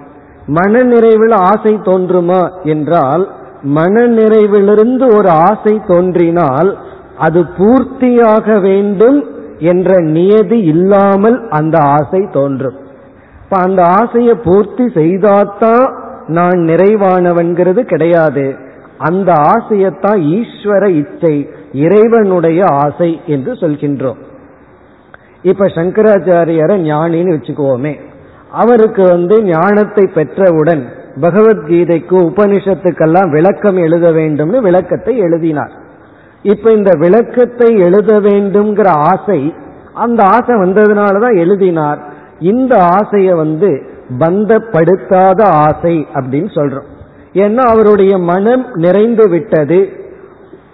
[0.45, 3.29] மன நிறைவில் ஆசை தோன்றுமா என்றால்
[3.61, 6.77] மன நிறைவிலிருந்து ஒரு ஆசை தோன்றினால்
[7.17, 9.25] அது பூர்த்தியாக வேண்டும்
[9.57, 12.77] என்ற நியதி இல்லாமல் அந்த ஆசை தோன்றும்.
[13.43, 15.93] இப்ப அந்த ஆசையை பூர்த்தி செய்தாதான்
[16.27, 18.55] நான் நிறைவானவன்கிறது கிடையாது.
[18.97, 24.17] அந்த ஆசையத்தான் ஈஸ்வர இச்சை இறைவனுடைய ஆசை என்று சொல்கின்றோம்.
[25.41, 27.99] இப்ப சங்கராச்சாரியரை ஞானின்னு வச்சுக்குவோமே.
[28.51, 30.83] அவருக்கு வந்து ஞானத்தை பெற்றவுடன்
[31.21, 35.81] பகவத்கீதைக்கு உபனிஷத்துக்கெல்லாம் விளக்கம் எழுத வேண்டும்னு விளக்கத்தை எழுதினார்.
[36.43, 39.53] இப்ப இந்த விளக்கத்தை எழுத வேண்டும்ங்கிற ஆசை
[39.93, 42.13] அந்த ஆசை வந்ததுனாலதான் எழுதினார்.
[42.39, 43.83] இந்த ஆசையை வந்து
[44.19, 46.91] பந்தப்படுத்தாத ஆசை அப்படின்னு சொல்றோம்.
[47.33, 49.89] ஏன்னா அவருடைய மனம் நிறைந்து விட்டது.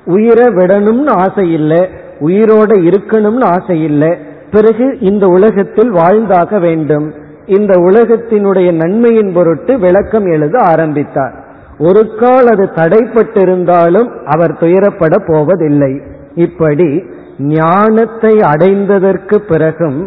[0.05, 4.17] உயிரை விடணும்னு ஆசை இல்லை உயிரோட இருக்கணும்னு ஆசை இல்லை.
[4.51, 7.13] பிறகு இந்த உலகத்தில் வாழ்ந்தாக வேண்டும்.
[7.45, 11.48] இந்த உலகத்தினுடைய நன்மையின் பொருட்டு விளக்கம் எழுத ஆரம்பித்தார்.
[11.79, 16.01] ஒரு கால் அது தடைப்பட்டிருந்தாலும் அவர் துயரப்பட போவதில்லை.
[16.35, 17.03] இப்படி
[17.37, 19.99] ஞானத்தை அடைந்ததற்கு பிறகும்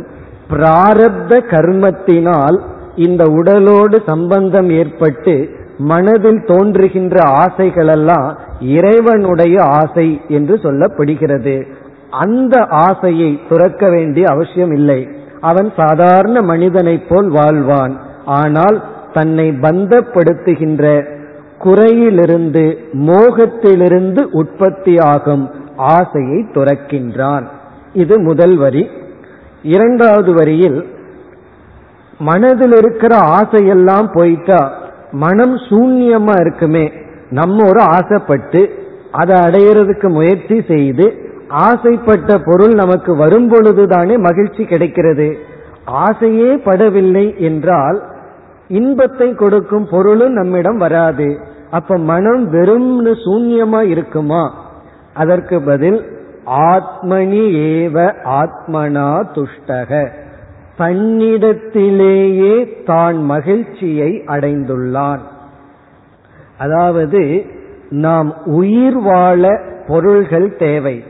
[0.50, 2.58] பிராரப்த கர்மத்தினால்
[2.96, 5.34] இந்த உடலோடு சம்பந்தம் ஏற்பட்டு
[5.78, 8.26] மனதில் தோன்றுகின்ற ஆசைகளெல்லாம்
[8.60, 11.56] இறைவனுடைய ஆசை என்று சொல்லப்படுகிறது.
[12.10, 15.00] அந்த ஆசையை துறக்க வேண்டிய அவசியம் இல்லை.
[15.40, 17.94] அவன் சாதாரண மனிதனைப் போல் வாழ்வான்.
[18.24, 18.76] ஆனால்
[19.12, 20.84] தன்னை பந்தப்படுத்துகின்ற
[21.62, 22.64] குறையிலிருந்து
[23.06, 25.44] மோகத்திலிருந்து உற்பத்தியாகும்
[25.76, 27.46] ஆசையை துறக்கின்றான்.
[27.92, 28.82] இது முதல் வரி.
[29.62, 30.78] இரண்டாவது வரியில்
[32.18, 34.60] மனதில் இருக்கிற ஆசையெல்லாம் போயிட்டா
[35.12, 36.84] மனம் சூன்யமா இருக்குமே
[37.30, 38.60] நம்ம ஒரு ஆசைப்பட்டு
[39.12, 41.06] அதை அடையிறதுக்கு முயற்சி செய்து
[41.48, 45.28] ஆசைப்பட்ட பொருள் நமக்கு வரும் பொழுதுதானே மகிழ்ச்சி கிடைக்கிறது.
[45.84, 47.98] ஆசையே படவில்லை என்றால்
[48.68, 51.28] இன்பத்தை கொடுக்கும் பொருளும் நம்மிடம் வராது.
[51.72, 54.54] அப்ப மனம் வெறும்னு சூன்யமா இருக்குமா?
[55.14, 60.08] அதற்கு பதில் ஆத்மனி ஏவ ஆத்மனா துஷ்டக.
[60.78, 65.20] தன்னிடத்திலேயே தான் மகிழ்ச்சியை அடைந்துள்ளான்.
[66.58, 67.44] அதாவது
[67.90, 71.04] நாம் உயிர் வாழ பொருள்கள் தேவை.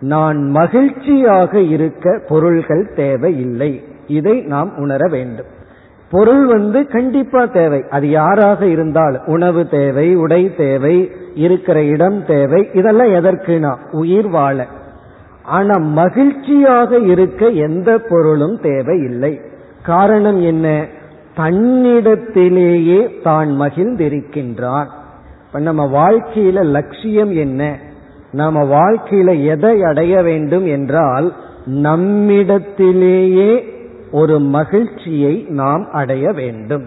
[0.00, 3.84] நான் மகிழ்ச்சியாக இருக்க பொருள்கள் தேவையில்லை.
[4.06, 5.58] இதை நாம் உணர வேண்டும்.
[6.10, 7.82] பொருள் வந்து கண்டிப்பா தேவை.
[7.90, 14.66] அது யாராக இருந்தால் உணவு தேவை உடை தேவை இருக்கிற இடம் தேவை இதெல்லாம் எதற்குனா உயிர் வாழ.
[15.42, 19.40] ஆனா மகிழ்ச்சியாக இருக்க எந்த பொருளும் தேவை இல்லை.
[19.82, 20.86] காரணம் என்ன?
[21.36, 24.86] தன்னிடத்திலேயே தான் மகிழ்ந்திருக்கின்றான்
[25.46, 27.78] இப்ப நம்ம வாழ்க்கையில லட்சியம் என்ன?
[28.32, 31.32] நம்ம வாழ்க்கையில எதை அடைய வேண்டும் என்றால்
[31.64, 33.79] நம்மிடத்திலேயே
[34.10, 36.84] ஒரு மகிழ்ச்சியை நாம் அடைய வேண்டும்.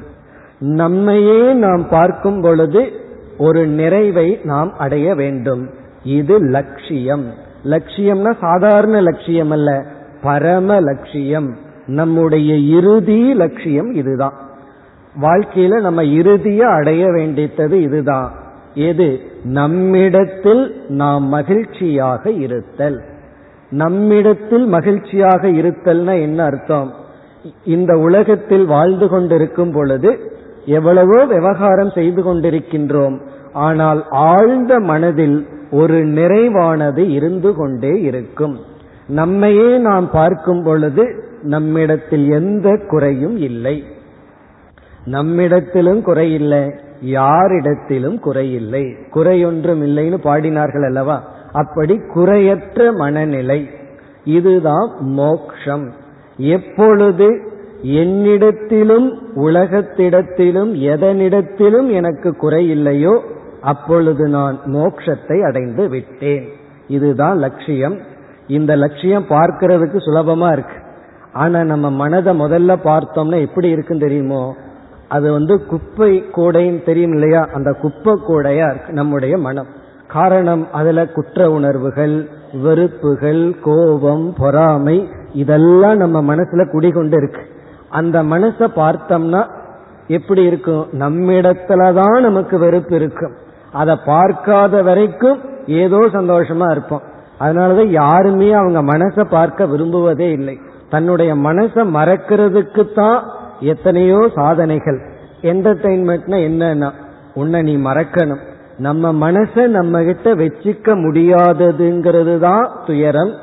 [0.60, 2.92] நம்மையே நாம் பார்க்கும் பொழுது
[3.38, 5.70] ஒரு நிறைவை நாம் அடைய வேண்டும்.
[6.04, 7.26] இது லட்சியம்.
[7.64, 9.86] லட்சியம்னா சாதாரண லட்சியம் அல்ல
[10.22, 11.56] பரம லட்சியம்.
[11.86, 14.34] நம்முடைய இறுதி லட்சியம் இதுதான்.
[15.22, 18.32] வாழ்க்கையில நம்ம இறுதிய அடைய வேண்டித்தது இதுதான்.
[18.74, 19.20] எது?
[19.44, 23.02] நம்மிடத்தில் நாம் மகிழ்ச்சியாக இருத்தல்.
[23.70, 27.02] நம்மிடத்தில் மகிழ்ச்சியாக இருத்தல்னா என்ன அர்த்தம்?
[27.66, 30.32] இந்த உலகத்தில் வாழ்ந்து கொண்டிருக்கும் பொழுது
[30.66, 33.22] எவ்வளவோ விவகாரம் செய்து கொண்டிருக்கின்றோம்.
[33.54, 38.60] ஆனால் ஆழ்ந்த மனதில் ஒரு நிறைவானது இருந்து கொண்டே இருக்கும்.
[39.08, 43.84] நம்மையே நாம் பார்க்கும் பொழுது நம்மிடத்தில் எந்த குறையும் இல்லை.
[45.06, 51.24] நம்மிடத்திலும் குறையில்லை யாரிடத்திலும் குறையில்லை குறையொன்றும் இல்லைன்னு பாடினார்கள் அல்லவா?
[51.52, 53.70] அப்படி குறையற்ற மனநிலை.
[54.24, 55.94] இதுதான் மோக்ஷம்.
[56.38, 57.52] எப்பொழுது
[57.84, 63.20] என்னிடத்திலும் உலகத்திடத்திலும் எதனிடத்திலும் எனக்கு குறையில்லையோ
[63.62, 66.50] அப்பொழுது நான் மோக்ஷத்தை அடைந்து விட்டேன்.
[66.88, 67.98] இதுதான் லட்சியம்.
[68.48, 70.76] இந்த லட்சியம் பார்க்கிறதுக்கு சுலபமா இருக்கு.
[71.34, 74.56] ஆனா நம்ம மனதை முதல்ல பார்த்தோம்னா எப்படி இருக்குன்னு தெரியுமோ?
[75.08, 77.50] அது வந்து குப்பை கூடைன்னு தெரியும் இல்லையா?
[77.54, 79.68] அந்த குப்பை கூடையா இருக்கு நம்முடைய மனம்.
[80.08, 82.28] காரணம் அதுல குற்ற உணர்வுகள்
[82.64, 87.42] வெறுப்புகள் கோபம் பொறாமை இதெல்லாம் நம்ம மனசுல குடிகொண்டு இருக்கு.
[87.90, 89.42] அந்த மனசை பார்த்தோம்னா
[90.08, 90.88] எப்படி இருக்கும்?
[91.00, 93.34] நம்மிடத்துலதான் நமக்கு வெறுப்பு இருக்கும்
[93.72, 97.02] அதை பார்க்காத வரைக்கும் ஏதோ சந்தோஷமா இருப்போம்.
[97.40, 100.60] அதனாலதான் யாருமே அவங்க மனசை பார்க்க விரும்புவதே இல்லை.
[100.90, 103.24] தன்னுடைய மனசை மறக்கிறதுக்கு தான்
[103.60, 105.00] எத்தனையோ சாதனைகள்.
[105.42, 106.90] என்டர்டைன்மெண்ட்னா என்னன்னா
[107.34, 108.42] உன்னை நீ மறக்கணும்.
[108.78, 113.34] நம்ம மனசை நம்ம கிட்ட வச்சுக்க முடியாததுங்கிறது தான் துயரம்.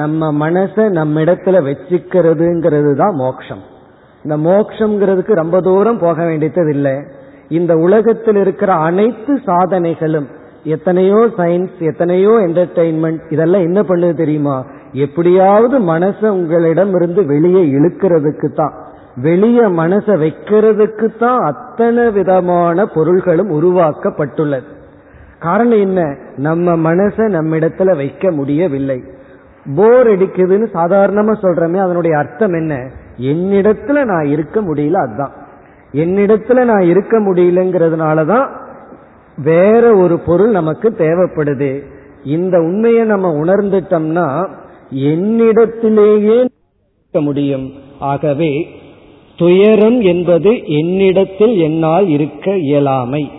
[0.00, 3.62] நம்ம மனசை நம்ம இடத்துல வச்சுக்கிறதுங்கிறது தான் மோக்ஷம்.
[4.24, 6.94] இந்த மோக்ஷங்கிறதுக்கு ரொம்ப தூரம் போக வேண்டியது இல்லை
[7.48, 10.28] இந்த உலகத்தில் இருக்கிற அனைத்து சாதனைகளும்
[10.64, 14.56] எத்தனையோ சயின்ஸ் எத்தனையோ என்டர்டெயின்மெண்ட் இதெல்லாம் என்ன பண்ணுது தெரியுமா?
[14.92, 18.74] எப்படியாவது மனசை உங்களிடம் இருந்து வெளியே இழுக்கிறதுக்கு தான்
[19.16, 24.70] வெளியே மனசை வைக்கிறதுக்கு தான் அத்தனை விதமான பொருள்களும் உருவாக்கப்பட்டுள்ளது.
[25.38, 26.00] காரணம் என்ன?
[26.36, 28.98] நம்ம மனசை நம்மிடத்துல வைக்க முடியவில்லை.
[29.76, 32.90] போர் அடிக்குதுன்னு சாதாரணமா சொல்றமே அதனுடைய அர்த்தம் என்ன?
[33.20, 35.32] என்னிடத்துல நான் இருக்க முடியல அதுதான்
[35.92, 38.48] என்னிடத்துல நான் இருக்க முடியலங்கிறதுனாலதான்
[39.36, 41.82] வேற ஒரு பொருள் நமக்கு தேவைப்படுது.
[42.24, 44.48] இந்த உண்மையை நம்ம உணர்ந்துட்டோம்னா
[44.94, 47.72] என்னிடத்திலேயே இருக்க முடியும்.
[48.00, 48.66] ஆகவே
[49.36, 53.30] துயரம் என்பது என்னிடத்தில் என்னால் இருக்க இயலாமை.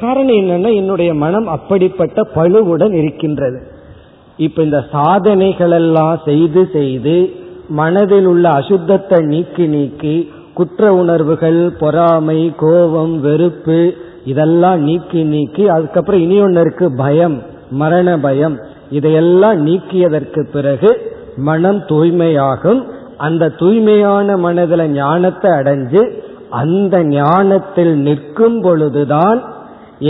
[0.00, 3.69] காரணம் என்னன்னா என்னுடைய மனம் அப்படிப்பட்ட பழுவுடன் இருக்கின்றது.
[4.44, 7.16] இப்ப இந்த சாதனைகள் எல்லாம் செய்து செய்து
[7.68, 10.14] மனதில் உள்ள அசுத்தத்தை நீக்கி நீக்கி
[10.54, 13.80] குற்ற உணர்வுகள் பொறாமை கோபம் வெறுப்பு
[14.24, 17.36] இதெல்லாம் நீக்கி நீக்கி அதுக்கப்புறம் இனி ஒன்று இருக்கு பயம்
[17.70, 18.56] மரண பயம்.
[18.90, 20.90] இதையெல்லாம் நீக்கியதற்கு பிறகு
[21.36, 22.80] மனம் தூய்மையாகும்.
[23.16, 26.02] அந்த தூய்மையான மனதில் ஞானத்தை அடைஞ்சு
[26.60, 29.40] அந்த ஞானத்தில் நிற்கும் பொழுதுதான்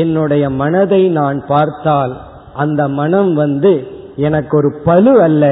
[0.02, 2.12] என்னுடைய மனதை நான் பார்த்தால்
[2.54, 3.72] அந்த மனம் வந்து
[4.20, 5.44] எனக்கு ஒரு பழு அல்ல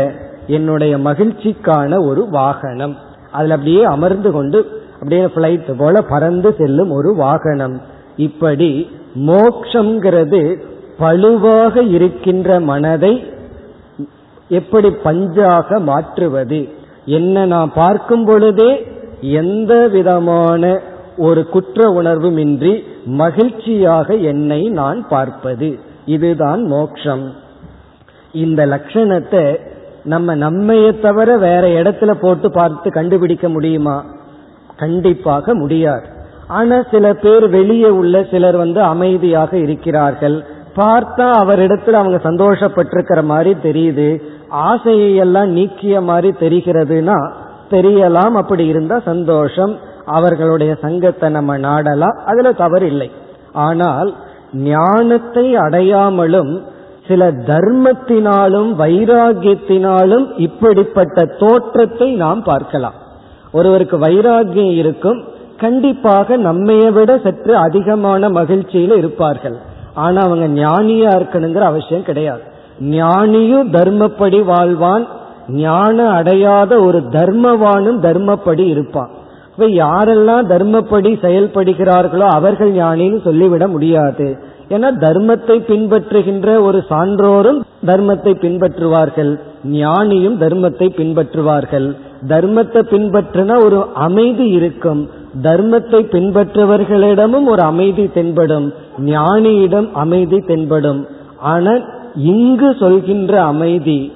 [0.56, 2.94] என்னுடைய மகிழ்ச்சிக்கான ஒரு வாகனம்.
[3.32, 4.58] அதுல அப்படியே அமர்ந்து கொண்டு
[4.94, 7.76] அப்படியே பிளைட் போல பறந்து செல்லும் ஒரு வாகனம்.
[8.26, 8.70] இப்படி
[9.28, 10.42] மோக்ஷங்கிறது
[11.00, 13.12] பழுவாக இருக்கின்ற மனதை
[14.48, 16.60] எப்படி பஞ்சாக மாற்றுவது?
[17.18, 18.70] என்ன நான் பார்க்கும் பொழுதே
[19.40, 20.62] எந்த விதமான
[21.16, 22.72] ஒரு குற்ற உணர்வுமின்றி
[23.20, 25.68] மகிழ்ச்சியாக என்னை நான் பார்ப்பது?
[26.06, 27.24] இதுதான் மோக்ஷம்.
[28.32, 29.58] இந்த லட்சணத்தை
[30.04, 34.04] நம்ம நம்மைய தவிர வேற இடத்துல போட்டு பார்த்து கண்டுபிடிக்க முடியுமா?
[34.76, 36.06] கண்டிப்பாக முடியாது.
[36.48, 40.44] ஆனா சில பேர் வெளியே உள்ள சிலர் வந்து அமைதியாக இருக்கிறார்கள்.
[40.76, 44.22] பார்த்தா அவரிடத்துல அவங்க சந்தோஷப்பட்டிருக்கிற மாதிரி தெரியுது.
[44.48, 47.32] ஆசையை எல்லாம் நீக்கிய மாதிரி தெரிகிறதுனா
[47.70, 48.32] தெரியலாம்.
[48.32, 49.78] அப்படி இருந்தா சந்தோஷம்.
[50.04, 52.18] அவர்களுடைய சங்கத்தை நம்ம நாடலாம்.
[52.26, 53.10] அதுல தவறு இல்லை
[53.52, 54.14] ஆனால்
[54.52, 56.62] ஞானத்தை அடையாமலும்
[57.08, 62.96] சில தர்மத்தினாலும் வைராகியத்தினாலும் இப்படிப்பட்ட தோற்றத்தை நாம் பார்க்கலாம்.
[63.52, 65.24] ஒருவருக்கு வைராகியம் இருக்கும்
[65.56, 69.56] கண்டிப்பாக நம்மைய விட சற்று அதிகமான மகிழ்ச்சியில இருப்பார்கள்.
[69.94, 72.40] ஆனா அவங்க ஞானியா இருக்கணுங்கிற அவசியம் கிடையாது.
[72.80, 75.06] ஞானியும் தர்மப்படி வாழ்வான்
[75.48, 79.10] ஞான அடையாத ஒரு தர்மவானும் தர்மப்படி இருப்பான்.
[79.50, 84.26] இப்ப யாரெல்லாம் தர்மப்படி செயல்படுகிறார்களோ அவர்கள் ஞானின்னு சொல்லிவிட முடியாது.
[84.70, 89.32] ஏன்னா தர்மத்தை பின்பற்றுகின்ற ஒரு சான்றோரும் தர்மத்தை பின்பற்றுவார்கள்.
[89.72, 91.88] ஞானியும் தர்மத்தை பின்பற்றுவார்கள்.
[92.28, 95.10] தர்மத்தை பின்பற்றினா ஒரு அமைதி இருக்கும்.
[95.42, 98.72] தர்மத்தை பின்பற்றுவர்களிடமும் ஒரு அமைதி தென்படும்.
[99.06, 101.06] ஞானியிடம் அமைதி தென்படும்.
[101.40, 101.82] ஆனால்
[102.14, 104.12] இங்கு சொல்கின்ற அமைதி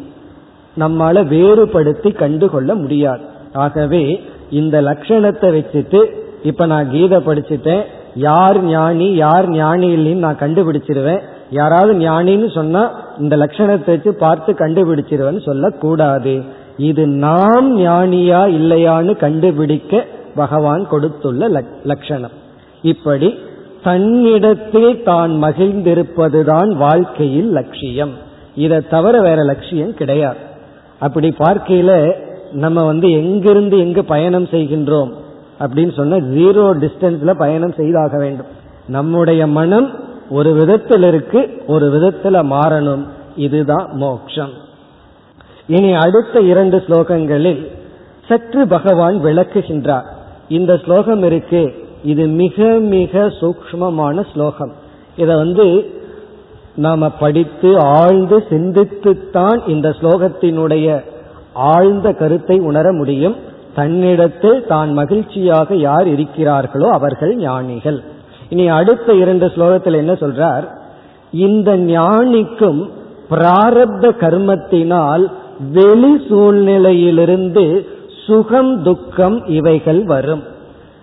[0.79, 3.25] நம்மால வேறுபடுத்தி கண்டுகொள்ள முடியாது.
[3.53, 4.05] ஆகவே
[4.51, 6.01] இந்த லட்சணத்தை வச்சுட்டு
[6.43, 7.83] இப்ப நான் கீதை படிச்சுட்டேன்.
[8.15, 11.21] யார் ஞானி யார் ஞானி இல்லைன்னு நான் கண்டுபிடிச்சிருவேன்.
[11.51, 16.43] யாராவது ஞானின்னு சொன்னா இந்த லட்சணத்தை வச்சு பார்த்து கண்டுபிடிச்சிருவேன்னு சொல்லக்கூடாது.
[16.77, 21.49] இது நாம் ஞானியா இல்லையான்னு கண்டுபிடிக்க பகவான் கொடுத்துள்ள
[21.85, 22.31] லட்சணம்.
[22.83, 23.39] இப்படி
[23.83, 28.11] தன்னிடத்தில் தான் மகிழ்ந்திருப்பதுதான் வாழ்க்கையில் லட்சியம்.
[28.55, 30.37] இதை தவிர வேற லட்சியம் கிடையாது.
[30.99, 32.15] அப்படி பார்க்கையில
[32.53, 35.13] நம்ம வந்து எங்கிருந்து எங்கு பயணம் செய்கின்றோம்?
[35.65, 38.47] அப்படின்னு சொன்ன ஜீரோ டிஸ்டன்ஸ்ல பயணம் செய்தாக வேண்டும்.
[38.87, 39.91] நம்முடைய மனம்
[40.31, 43.07] ஒரு விதத்தில் இருக்கு ஒரு விதத்துல மாறணும்.
[43.37, 44.51] இதுதான் மோக்ஷம்.
[45.67, 47.67] இனி அடுத்த இரண்டு ஸ்லோகங்களில்
[48.29, 50.07] சற்று பகவான் விளக்குகின்றார்.
[50.49, 51.75] இந்த ஸ்லோகம் இருக்கு.
[52.05, 54.73] இது மிக மிக சூக்மமான ஸ்லோகம்.
[55.17, 55.91] இதை வந்து
[56.75, 61.05] நாம படித்து ஆழ்ந்து சிந்தித்துத்தான் இந்த ஸ்லோகத்தினுடைய
[61.53, 63.37] ஆழ்ந்த கருத்தை உணர முடியும்.
[63.75, 68.01] தன்னிடத்தில் தான் மகிழ்ச்சியாக யார் இருக்கிறார்களோ அவர்கள் ஞானிகள்.
[68.49, 70.65] இனி அடுத்த இரண்டு ஸ்லோகத்தில் என்ன சொல்றார்?
[71.31, 72.81] இந்த ஞானிக்கும்
[73.31, 75.25] பிராரப்த கர்மத்தினால்
[75.73, 77.65] வெளி சூழ்நிலையிலிருந்து
[78.27, 80.43] சுகம் துக்கம் இவைகள் வரும்.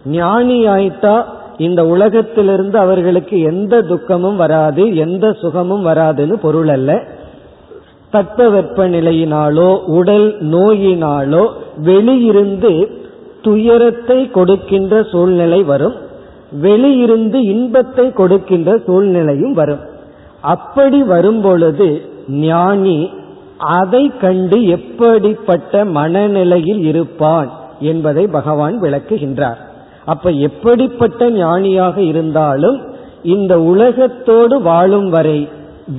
[0.06, 1.24] ஞானி ஆயிட்டா
[1.58, 6.92] இந்த உலகத்திலிருந்து அவர்களுக்கு எந்த துக்கமும் வராது எந்த சுகமும் வராதுன்னு பொருள் அல்ல.
[8.12, 11.44] தட்ப வெப்பநிலையினாலோ உடல் நோயினாலோ
[11.84, 12.72] வெளியிருந்து
[13.42, 15.96] துயரத்தை கொடுக்கின்ற சூழ்நிலை வரும்.
[16.62, 19.80] வெளியிருந்து இன்பத்தை கொடுக்கின்ற சூழ்நிலையும் வரும்.
[20.42, 23.00] அப்படி வரும்பொழுது ஞானி
[23.58, 27.50] அதை கண்டு எப்படிப்பட்ட மனநிலையில் இருப்பான்
[27.80, 29.60] என்பதை பகவான் விளக்குகின்றார்.
[30.06, 32.78] அப்ப எப்படிப்பட்ட ஞானியாக இருந்தாலும்
[33.24, 35.40] இந்த உலகத்தோடு வாழும் வரை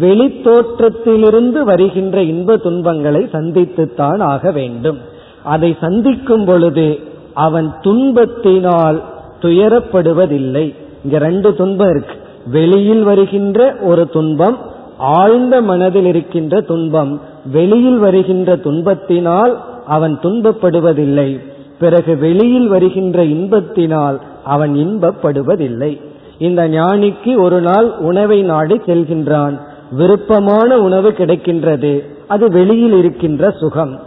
[0.01, 4.99] வெளித்தோற்றத்திலிருந்து வருகின்ற இன்ப துன்பங்களை சந்தித்துத்தான் ஆக வேண்டும்.
[5.43, 6.99] அதை சந்திக்கும் பொழுது
[7.35, 9.03] அவன் துன்பத்தினால்
[9.41, 10.75] துயரப்படுவதில்லை.
[11.05, 12.15] இங்க ரெண்டு துன்பம் இருக்கு.
[12.47, 14.57] வெளியில் வருகின்ற ஒரு துன்பம்
[14.99, 17.21] ஆழ்ந்த மனதில் இருக்கின்ற துன்பம்.
[17.53, 21.41] வெளியில் வருகின்ற துன்பத்தினால் அவன் துன்பப்படுவதில்லை.
[21.79, 26.01] பிறகு வெளியில் வருகின்ற இன்பத்தினால் அவன் இன்பப்படுவதில்லை.
[26.39, 29.69] இந்த ஞானிக்கு ஒரு நாள் உணவை நாடி செல்கின்றான்.
[29.91, 32.07] விருப்பமான உணவு கிடைக்கின்றது.
[32.29, 34.01] அது வெளியில் இருக்கின்ற சுகம்.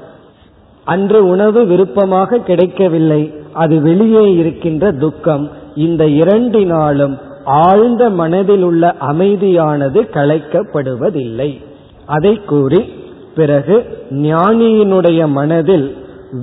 [0.83, 3.33] அன்று உணவு விருப்பமாக கிடைக்கவில்லை.
[3.53, 5.51] அது வெளியே இருக்கின்ற துக்கம்.
[5.75, 11.63] இந்த இரண்டினாலும் ஆழ்ந்த மனதில் உள்ள அமைதியானது கலைக்கப்படுவதில்லை.
[12.05, 12.93] அதை கூறி
[13.35, 15.95] பிறகு ஞானியினுடைய மனதில்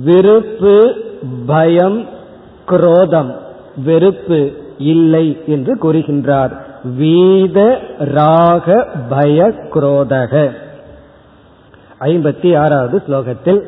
[0.03, 0.93] வெறுப்பு
[1.45, 2.05] பயம்
[2.65, 3.35] குரோதம்
[3.85, 6.69] வெறுப்பு இல்லை என்று கூறுகின்றார்.
[6.99, 10.51] வீத ராக பய குரோதக.
[11.99, 13.61] ஐம்பத்தி ஆறாவது ஸ்லோகத்தில்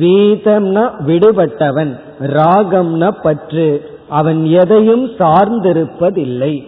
[0.00, 6.66] வீதம்னா விடுபட்டவன் ராகம்னா பற்று அவன் எதையும் சார்ந்திருப்பதில்லை.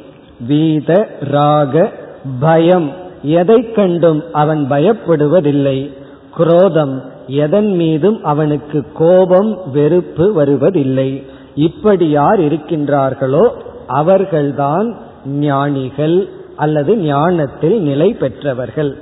[0.48, 1.92] வீத ராக
[2.40, 2.92] பயம்
[3.22, 5.90] எதை கண்டும் அவன் பயப்படுவதில்லை.
[6.36, 11.24] குரோதம் எதன் மீதும் அவனுக்கு கோபம் வெறுப்பு வருவதில்லை.
[11.54, 13.48] இப்படி யார் இருக்கின்றார்களோ
[13.86, 14.96] அவர்கள்தான்
[15.28, 18.96] ஞானிகள் அல்லது ஞானத்தில் நிலை பெற்றவர்கள்.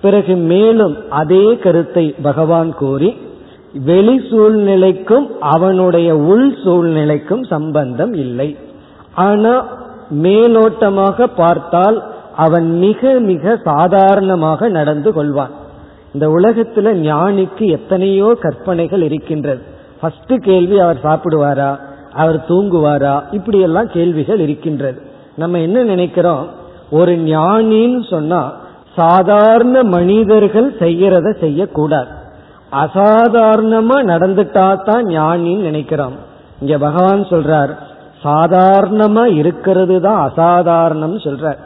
[0.00, 3.16] பிறகு மேலும் அதே கருத்தை பகவான் கூறி
[3.84, 8.56] வெளி சூழ்நிலைக்கும் அவனுடைய உள் சூழ்நிலைக்கும் சம்பந்தம் இல்லை.
[9.14, 9.66] ஆனா
[10.22, 12.02] மேலோட்டமாக பார்த்தால்
[12.36, 15.50] அவன் மிக மிக சாதாரணமாக நடந்து கொள்வான்.
[16.12, 19.60] இந்த உலகத்துல ஞானிக்கு எத்தனையோ கற்பனைகள் இருக்கின்றது.
[20.00, 21.78] ஃபர்ஸ்ட் கேள்வி அவர் சாப்பிடுவாரா?
[22.12, 23.22] அவர் தூங்குவாரா?
[23.30, 25.02] இப்படியெல்லாம் கேள்விகள் இருக்கின்றது.
[25.36, 26.46] நம்ம என்ன நினைக்கிறோம்?
[26.90, 28.52] ஒரு ஞானின்னு சொன்னா
[28.96, 32.08] சாதாரண மனிதர்கள் செய்யறத செய்யக்கூடாது.
[32.72, 36.12] அசாதாரணமா நடந்துட்டா தான் ஞானின்னு நினைக்கிறோம்.
[36.60, 37.70] இங்க பகவான் சொல்றார்
[38.24, 41.56] சாதாரணமா இருக்கிறது தான் அசாதாரணம் சொல்றார்.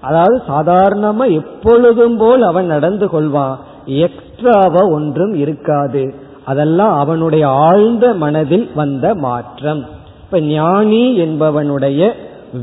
[0.00, 3.56] அதாவது சாதாரணமா எப்பொழுதும் போல் அவன் நடந்து கொள்வான்.
[3.86, 6.14] எக்ஸ்ட்ராவா ஒன்றும் இருக்காது.
[6.44, 9.84] அதெல்லாம் அவனுடைய ஆழ்ந்த மனதில் வந்த மாற்றம்.
[10.24, 12.14] இப்ப ஞானி என்பவனுடைய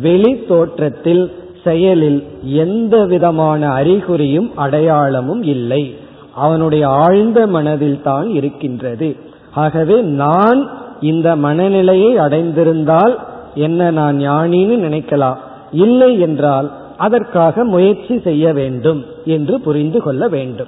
[0.01, 1.31] வெளி தோற்றத்தில்
[1.63, 5.95] செயலில் எந்த விதமான அறிகுறியும் அடையாளமும் இல்லை.
[6.33, 9.15] அவனுடைய ஆழ்ந்த மனதில் தான் இருக்கின்றது.
[9.53, 10.69] ஆகவே நான்
[10.99, 13.17] இந்த மனநிலையை அடைந்திருந்தால்
[13.55, 15.35] என்ன நான் ஞானின்னு நினைக்கலாம்.
[15.71, 20.67] இல்லை என்றால் அதற்காக முயற்சி செய்ய வேண்டும் என்று புரிந்து கொள்ள வேண்டும்.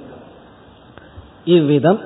[1.44, 1.98] இவ்விதம்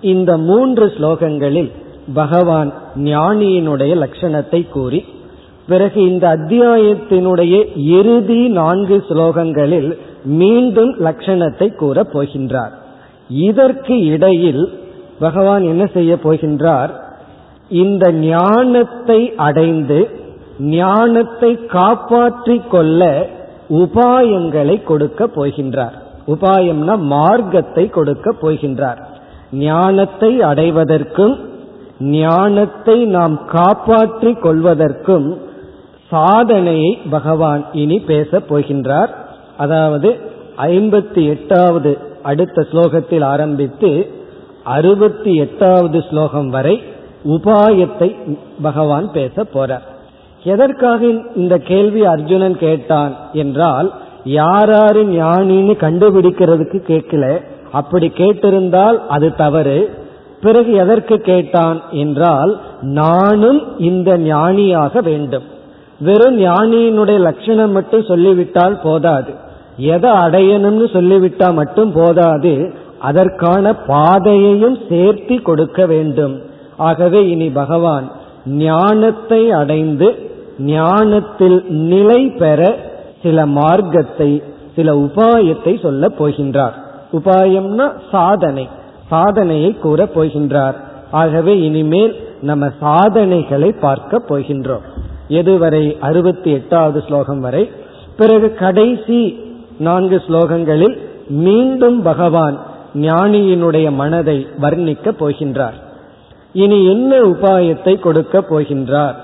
[0.00, 1.72] இந்த மூன்று ஸ்லோகங்களில்
[2.14, 5.04] பகவான் ஞானியினுடைய லட்சணத்தை கூறி
[5.66, 12.70] பிறகு இந்த அத்தியாயத்தினுடைய இறுதி நான்கு ஸ்லோகங்களில் மீண்டும் லட்சணத்தை கூறப் போகின்றார்.
[13.28, 14.78] இதற்கு இடையில்
[15.18, 16.90] பகவான் என்ன செய்ய போகின்றார்?
[17.68, 20.08] இந்த ஞானத்தை அடைந்து
[20.58, 23.28] ஞானத்தை காப்பாற்றிக் கொள்ள
[23.70, 25.96] உபாயங்களை கொடுக்க போகின்றார்.
[26.26, 29.00] உபாயம்னா மார்க்கத்தை கொடுக்க போகின்றார்.
[29.52, 31.34] ஞானத்தை அடைவதற்கும்
[32.00, 35.28] ஞானத்தை நாம் காப்பாற்றிக் கொள்வதற்கும்
[36.10, 39.12] சாதனையை பகவான் இனி பேசப் போகின்றார்.
[39.56, 40.20] அதாவது
[40.58, 44.10] ஐம்பத்தி எட்டாவது அடுத்த ஸ்லோகத்தில் ஆரம்பித்து
[44.64, 46.82] அறுபத்தி எட்டாவது ஸ்லோகம் வரை
[47.24, 49.86] உபாயத்தை பகவான் பேச போறார்.
[50.44, 53.92] எதற்காக இந்த கேள்வி அர்ஜுனன் கேட்டான் என்றால்
[54.24, 57.42] யாராரு ஞானின்னு கண்டுபிடிக்கிறதுக்கு கேட்கல.
[57.72, 59.78] அப்படி கேட்டிருந்தால் அது தவறு.
[60.40, 65.54] பிறகு எதற்கு கேட்டான் என்றால் நானும் இந்த ஞானியாக வேண்டும்.
[66.00, 69.34] வெறும் ஞானியினுடைய லட்சணம் மட்டும் சொல்லிவிட்டால் போதாது.
[69.76, 72.72] எதை அடையணும்னு சொல்லிவிட்டா மட்டும் போதாது.
[72.98, 76.40] அதற்கான பாதையையும் சேர்த்தி கொடுக்க வேண்டும்.
[76.76, 78.10] ஆகவே இனி பகவான்
[78.46, 82.78] ஞானத்தை அடைந்து ஞானத்தில் நிலை பெற
[83.22, 84.42] சில மார்க்கத்தை
[84.76, 86.72] சில உபாயத்தை சொல்ல போகின்றார்.
[87.12, 88.68] உபாயம்னா சாதனை.
[89.08, 90.74] சாதனையை கூற போகின்றார்.
[91.10, 94.86] ஆகவே இனிமேல் நம்ம சாதனைகளை பார்க்க போகின்றோம்.
[95.28, 95.98] எதுவரை?
[95.98, 97.70] அறுபத்தி எட்டாவது ஸ்லோகம் வரை.
[98.16, 99.40] பிறகு கடைசி
[99.78, 100.98] நான்கு ஸ்லோகங்களில்
[101.28, 102.60] மீண்டும் பகவான்
[102.94, 105.84] ஞானியினுடைய மனதை வர்ணிக்க போகின்றார்.
[106.52, 109.14] இனி என்ன உபாயத்தை கொடுக்க போகின்றார்?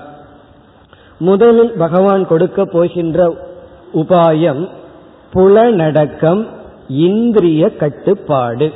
[1.17, 3.35] முதலில் பகவான் கொடுக்க போகின்ற
[3.93, 4.69] உபாயம்
[5.33, 6.47] புலநடக்கம்
[6.87, 8.71] இந்திரிய கட்டுப்பாடு.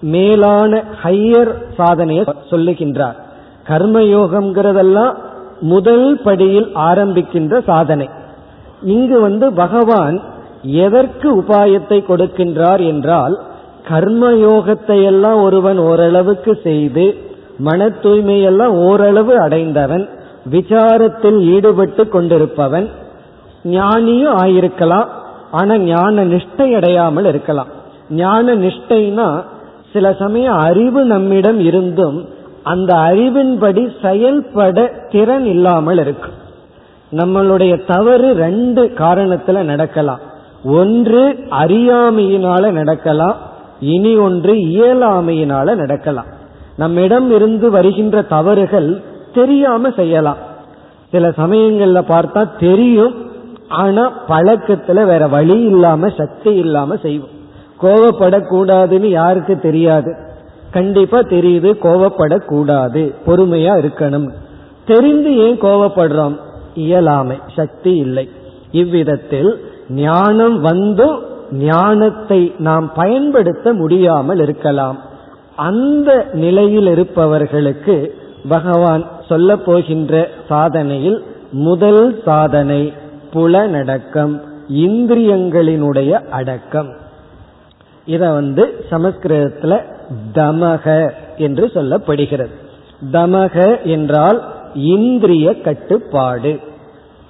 [0.00, 3.16] மேலான ஹையர் சாதனையை சொல்லுகின்றார்.
[3.68, 5.14] கர்மயோகம்ங்கிறதெல்லாம்
[5.60, 8.08] முதல் படியில் ஆரம்பிக்கின்ற சாதனை.
[8.82, 10.22] இங்கு வந்து பகவான்
[10.62, 13.40] எதற்கு உபாயத்தை கொடுக்கின்றார் என்றால்
[13.88, 17.16] கர்மயோகத்தை எல்லாம் ஒருவன் ஓரளவுக்கு செய்து
[17.58, 20.08] மன தூய்மையெல்லாம் ஓரளவு அடைந்தவன்
[20.50, 22.88] விசாரத்தில் ஈடுபட்டு கொண்டிருப்பவன்
[23.64, 25.08] ஞானியும் ஆயிருக்கலாம்
[25.50, 27.66] ஆனா ஞான நிஷ்டை அடையாமல் இருக்கலாம்.
[28.10, 29.42] ஞான நிஷ்டைனா
[29.92, 32.28] சில சமயம் அறிவு நம்மிடம் இருந்தும்
[32.68, 36.36] அந்த அறிவின்படி செயல்பட திறன் இல்லாமல் இருக்கும்
[37.12, 40.20] நம்மளுடைய தவறு ரெண்டு காரணத்துல நடக்கலாம்.
[40.64, 43.36] ஒன்று அறியாமையினால நடக்கலாம்.
[43.80, 46.24] இனி ஒன்று இயலாமையினால நடக்கலாம்.
[46.76, 49.02] நம்மிடம் இருந்து வருகின்ற தவறுகள்
[49.34, 50.36] தெரியாம செய்யலாம்.
[51.10, 53.14] சில சமயங்கள்ல பார்த்தா தெரியும்.
[53.68, 57.36] ஆனா பழக்கத்துல வேற வழி இல்லாம சக்தி இல்லாம செய்வோம்.
[57.82, 60.12] கோவப்படக்கூடாதுன்னு யாருக்கு தெரியாது.
[60.70, 64.28] கண்டிப்பா தெரியுது கோவப்படக்கூடாது பொறுமையா இருக்கணும்.
[64.86, 66.36] தெரிந்து ஏன் கோவப்படுறோம்?
[66.74, 68.28] இயலாமை சக்தி இல்லை.
[68.72, 71.18] இவ்விதத்தில் ஞானம் வந்தும்
[71.50, 74.98] ஞானத்தை நாம் பயன்படுத்த முடியாமல் இருக்கலாம்.
[75.56, 78.14] அந்த நிலையில் இருப்பவர்களுக்கு
[78.48, 81.18] பகவான் சொல்ல போகின்ற சாதனையில்
[81.50, 82.92] முதல் சாதனை
[83.34, 86.90] புலனடக்கம் இந்திரியங்களினுடைய அடக்கம்.
[88.06, 89.82] இத வந்து சமஸ்கிருதத்துல
[90.34, 92.54] தமக என்று சொல்லப்படுகிறது.
[93.12, 94.42] தமக என்றால்
[94.74, 96.58] இந்திரிய கட்டுப்பாடு.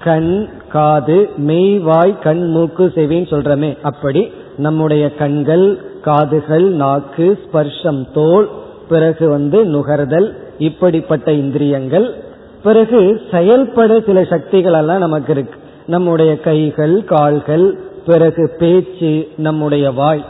[0.02, 8.48] கண் காது மெய்வாய் கண் மூக்கு செவின்னு சொல்றமே அப்படி நம்முடைய கண்கள் காதுகள் நாக்கு ஸ்பர்ஷம் தோல்
[8.88, 12.14] பிறகு வந்து நுகர்தல் இப்படிப்பட்ட இந்திரியங்கள்.
[12.62, 15.60] பிறகு செயல்பட சில சக்திகள் எல்லாம் நமக்கு இருக்கு.
[15.86, 20.24] நம்முடைய கைகள் கால்கள் பிறகு பேச்சு நம்முடைய வாய்.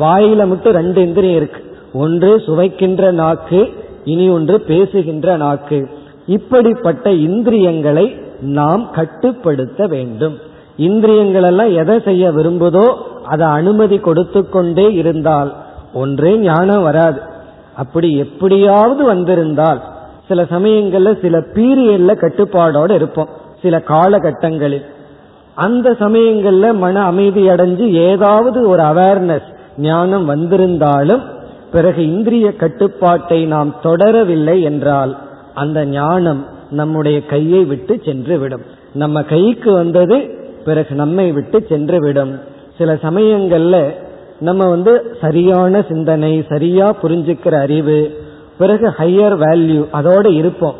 [0.00, 1.73] வாயில மட்டும் ரெண்டு இந்திரியம் இருக்கு.
[1.94, 3.60] ஒன்று சுவைக்கின்ற நாக்கு
[4.04, 5.78] இனி ஒன்று பேசுகின்ற நாக்கு.
[6.26, 8.06] இப்படிப்பட்ட இந்திரியங்களை
[8.40, 10.36] நாம் கட்டுப்படுத்த வேண்டும்.
[10.76, 12.86] இந்திரியங்கள் எல்லாம் எதை செய்ய விரும்புதோ
[13.24, 15.54] அதை அனுமதி கொடுத்து கொண்டே இருந்தால்
[15.94, 17.20] ஒன்றே ஞானம் வராது.
[17.76, 19.80] அப்படி எப்படியாவது வந்திருந்தால்
[20.28, 23.28] சில சமயங்கள்ல சில பீரியட்ல கட்டுப்பாடோட இருப்போம்
[23.62, 24.84] சில காலகட்டங்களில்.
[25.54, 31.22] அந்த சமயங்கள்ல மன அமைதி அடைஞ்சு ஏதாவது ஒரு அவேர்னஸ் ஞானம் வந்திருந்தாலும்
[31.74, 35.12] பிறகு இந்திரிய கட்டுப்பாட்டை நாம் தொடரவில்லை என்றால்
[35.62, 38.64] அந்த ஞானம் நம்முடைய கையை விட்டு சென்று விடும்
[38.94, 40.18] நம்ம கைக்கு வந்தது
[40.66, 42.32] பிறகு நம்மை விட்டு சென்று விடும்
[42.78, 43.76] சில சமயங்கள்ல
[44.38, 47.98] நம்ம வந்து சரியான சிந்தனை சரியா புரிஞ்சுக்கிற அறிவு
[48.58, 50.78] பிறகு ஹையர் வேல்யூ அதோட இருப்போம்.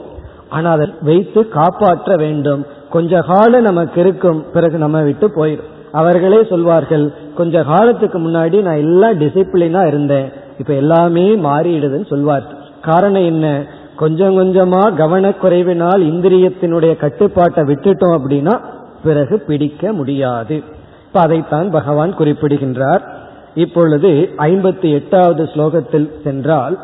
[0.48, 2.62] ஆனால் அதை வைத்து காப்பாற்ற வேண்டும்.
[2.94, 9.20] கொஞ்ச காலம் நமக்கு இருக்கும் பிறகு நம்ம விட்டு போயிடும் அவர்களே சொல்வார்கள் கொஞ்ச காலத்துக்கு முன்னாடி நான் எல்லாம்
[9.20, 10.32] டிசிப்ளினா இருந்தேன்.
[10.58, 12.56] இப்ப எல்லாமே மாறிடுதுன்னு சொல்வார்கள்.
[12.82, 13.66] காரணம் என்ன?
[13.96, 18.60] கொஞ்சம் கொஞ்சமா கவனக்குறைவினால் இந்திரியத்தினுடைய கட்டுப்பாட்டை விட்டுட்டோம் அப்படின்னா
[19.04, 20.62] பிறகு பிடிக்க முடியாது.
[21.06, 23.02] இப்ப அதைத்தான் பகவான் குறிப்பிடுகின்றார்.
[23.54, 26.78] இப்பொழுது ஐம்பத்தி எட்டாவது ஸ்லோகத்தில் சென்றால்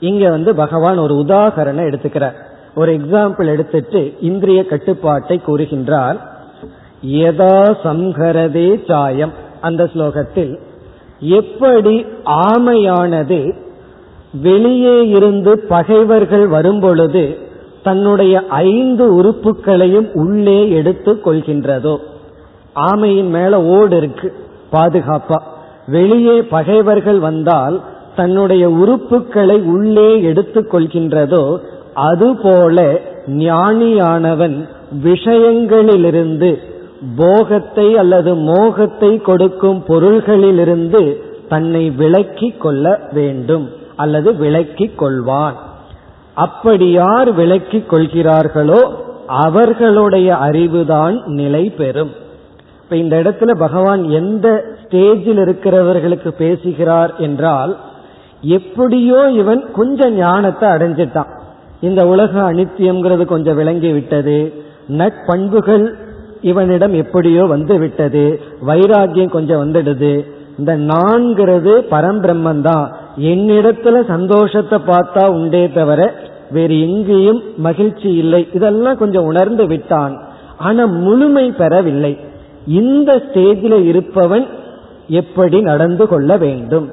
[0.00, 2.34] இங்க வந்து பகவான் ஒரு உதாகரணம் எடுத்துக்கிறார்.
[2.74, 6.16] ஒரு எக்ஸாம்பிள் எடுத்துட்டு இந்திரிய கட்டுப்பாட்டை கூறுகின்றார்.
[7.06, 9.32] எதா சம்ஹரதே சாயம்.
[9.60, 10.58] அந்த ஸ்லோகத்தில்
[11.20, 13.52] எப்படி ஆமையானது
[14.42, 17.38] வெளியே இருந்து பகைவர்கள் வரும்பொழுது
[17.82, 21.98] தன்னுடைய ஐந்து உறுப்புகளையும் உள்ளே எடுத்து கொள்கின்றதோ?
[22.74, 24.32] ஆமையின் மேல ஓடு இருக்கு
[24.72, 25.42] பாதுகாப்பா.
[25.86, 27.80] வெளியே பகைவர்கள் வந்தால்
[28.16, 31.58] தன்னுடைய உறுப்புகளை உள்ளே எடுத்து கொள்கின்றதோ?
[31.94, 34.68] அதுபோல ஞானியானவன்
[35.04, 36.58] விஷயங்களிலிருந்து
[37.16, 41.16] போகத்தை அல்லது மோகத்தை கொடுக்கும் பொருள்களிலிருந்து
[41.48, 45.56] தன்னை விலக்கி கொள்ள வேண்டும் அல்லது விலக்கி கொள்வான்.
[46.34, 48.80] அப்படி யார் விலக்கி கொள்கிறார்களோ
[49.26, 52.12] அவர்களுடைய அறிவுதான் நிலை பெறும்.
[52.82, 57.76] இப்ப இந்த இடத்துல பகவான் எந்த ஸ்டேஜில் இருக்கிறவர்களுக்கு பேசுகிறார் என்றால்
[58.40, 61.30] எப்படியோ இவன் கொஞ்சம் ஞானத்தை அடைஞ்சிட்டான்.
[61.80, 64.38] இந்த உலக அனித்தியம்ங்கிறது கொஞ்சம் விளங்கி விட்டது.
[64.88, 65.94] நட்பண்புகள்
[66.42, 70.24] இவனிடம் எப்படியோ வந்து விட்டது வைராகியம் கொஞ்சம் வந்துடுது.
[70.58, 76.14] இந்த நான்கிறது பரம்பிரம்மன் தான் என்னிடத்துல சந்தோஷத்தை பார்த்தா உண்டே தவிர
[76.50, 78.48] வேறு எங்கேயும் மகிழ்ச்சி இல்லை.
[78.52, 80.14] இதெல்லாம் கொஞ்சம் உணர்ந்து விட்டான்.
[80.58, 82.18] ஆனா முழுமை பெறவில்லை.
[82.66, 84.46] இந்த ஸ்டேஜில் இருப்பவன்
[85.08, 86.88] எப்படி நடந்து கொள்ள வேண்டும்?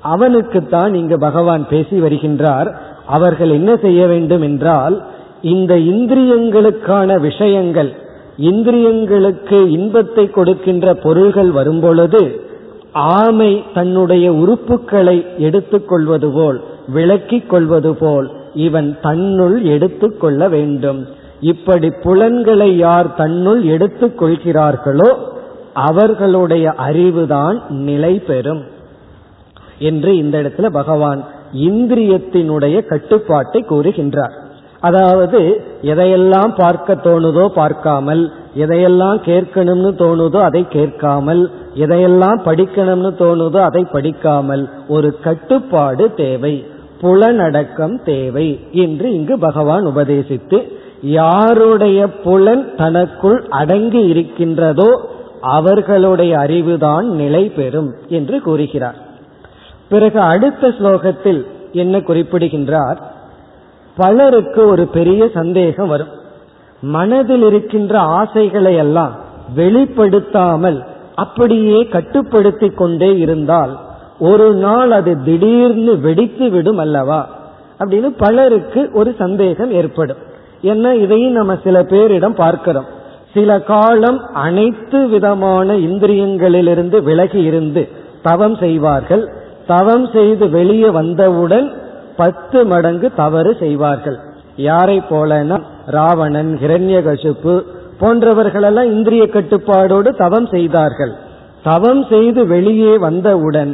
[0.00, 2.68] அவனுக்குத்தான் இங்கு பகவான் பேசி வருகின்றார்.
[3.06, 5.04] அவர்கள் என்ன செய்ய வேண்டும் என்றால்
[5.40, 7.92] இந்த இந்திரியங்களுக்கான விஷயங்கள்
[8.38, 12.44] இந்திரியங்களுக்கு இன்பத்தை கொடுக்கின்ற பொருள்கள் வரும்பொழுது
[12.92, 21.06] ஆமை தன்னுடைய உறுப்புகளை எடுத்துக்கொள்வது போல் விளக்கிக் கொள்வது போல் இவன் தன்னுள் எடுத்துக்கொள்ள வேண்டும்.
[21.40, 25.18] இப்படி புலன்களை யார் தன்னுள் எடுத்துக் கொள்கிறார்களோ
[25.72, 28.62] அவர்களுடைய அறிவுதான் நிலை பெறும்
[29.78, 31.24] என்று இந்த இடத்துல பகவான்
[31.54, 34.44] இந்திரியத்தினுடைய கட்டுப்பாட்டை கூறுகின்றார்.
[34.86, 35.40] அதாவது
[35.82, 38.22] எதையெல்லாம் பார்க்க தோணுதோ பார்க்காமல்
[38.56, 41.42] எதையெல்லாம் கேட்கணும்னு தோணுதோ அதை கேட்காமல்
[41.74, 46.54] எதையெல்லாம் படிக்கணும்னு தோணுதோ அதை படிக்காமல் ஒரு கட்டுப்பாடு தேவை
[47.02, 48.48] புலனடக்கம் தேவை
[48.84, 50.58] என்று இங்கு பகவான் உபதேசித்து
[51.16, 54.90] யாருடைய புலன் தனக்குள் அடங்கி இருக்கின்றதோ
[55.56, 58.98] அவர்களுடைய அறிவுதான் நிலை பெறும் என்று கூறுகிறார்.
[59.88, 61.40] பிறகு அடுத்த ஸ்லோகத்தில்
[61.72, 62.98] என்ன குறிப்பிடுகின்றார்?
[63.96, 66.08] பலருக்கு ஒரு பெரிய சந்தேகம் வரும்.
[66.80, 69.14] மனதில் இருக்கின்ற ஆசைகளை எல்லாம்
[69.56, 70.84] வெளிப்படுத்தாமல்
[71.14, 73.78] அப்படியே கட்டுப்படுத்தி கொண்டே இருந்தால்
[74.18, 77.28] ஒரு நாள் அது திடீர்னு வெடித்து விடும் அல்லவா?
[77.78, 80.16] அப்படின்னு பலருக்கு ஒரு சந்தேகம் ஏற்படும்.
[80.62, 82.84] ஏன்னா இதையும் நம்ம சில பேரிடம் பார்க்கிறோம்.
[83.34, 87.88] சில காலம் அனைத்து விதமான இந்திரியங்களிலிருந்து விலகி இருந்து
[88.22, 89.32] தவம் செய்வார்கள்.
[89.66, 91.72] தவம் செய்து வெளியே வந்தவுடன்
[92.20, 94.18] பத்து மடங்கு தவறு செய்வார்கள்.
[94.68, 95.56] யாரை போலனா
[95.96, 97.54] ராவணன் ஹிரண்யகசுப்பு
[98.00, 101.12] போன்றவர்களெல்லாம் இந்திரிய கட்டுப்பாடோடு தவம் செய்தார்கள்.
[101.62, 103.72] தவம் செய்து வெளியே வந்தவுடன்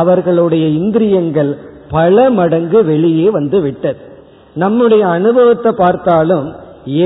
[0.00, 1.52] அவர்களுடைய இந்திரியங்கள்
[1.94, 4.00] பல மடங்கு வெளியே வந்து விட்டது.
[4.56, 6.46] நம்முடைய அனுபவத்தை பார்த்தாலும்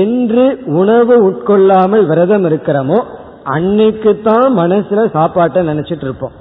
[0.01, 0.45] என்று
[0.81, 2.99] உணவு உட்கொள்ளாமல் விரதம் இருக்கிறோமோ
[3.55, 6.35] அன்னைக்கு தான் மனசுல சாப்பாட்டை நினைச்சிட்டு இருப்போம்.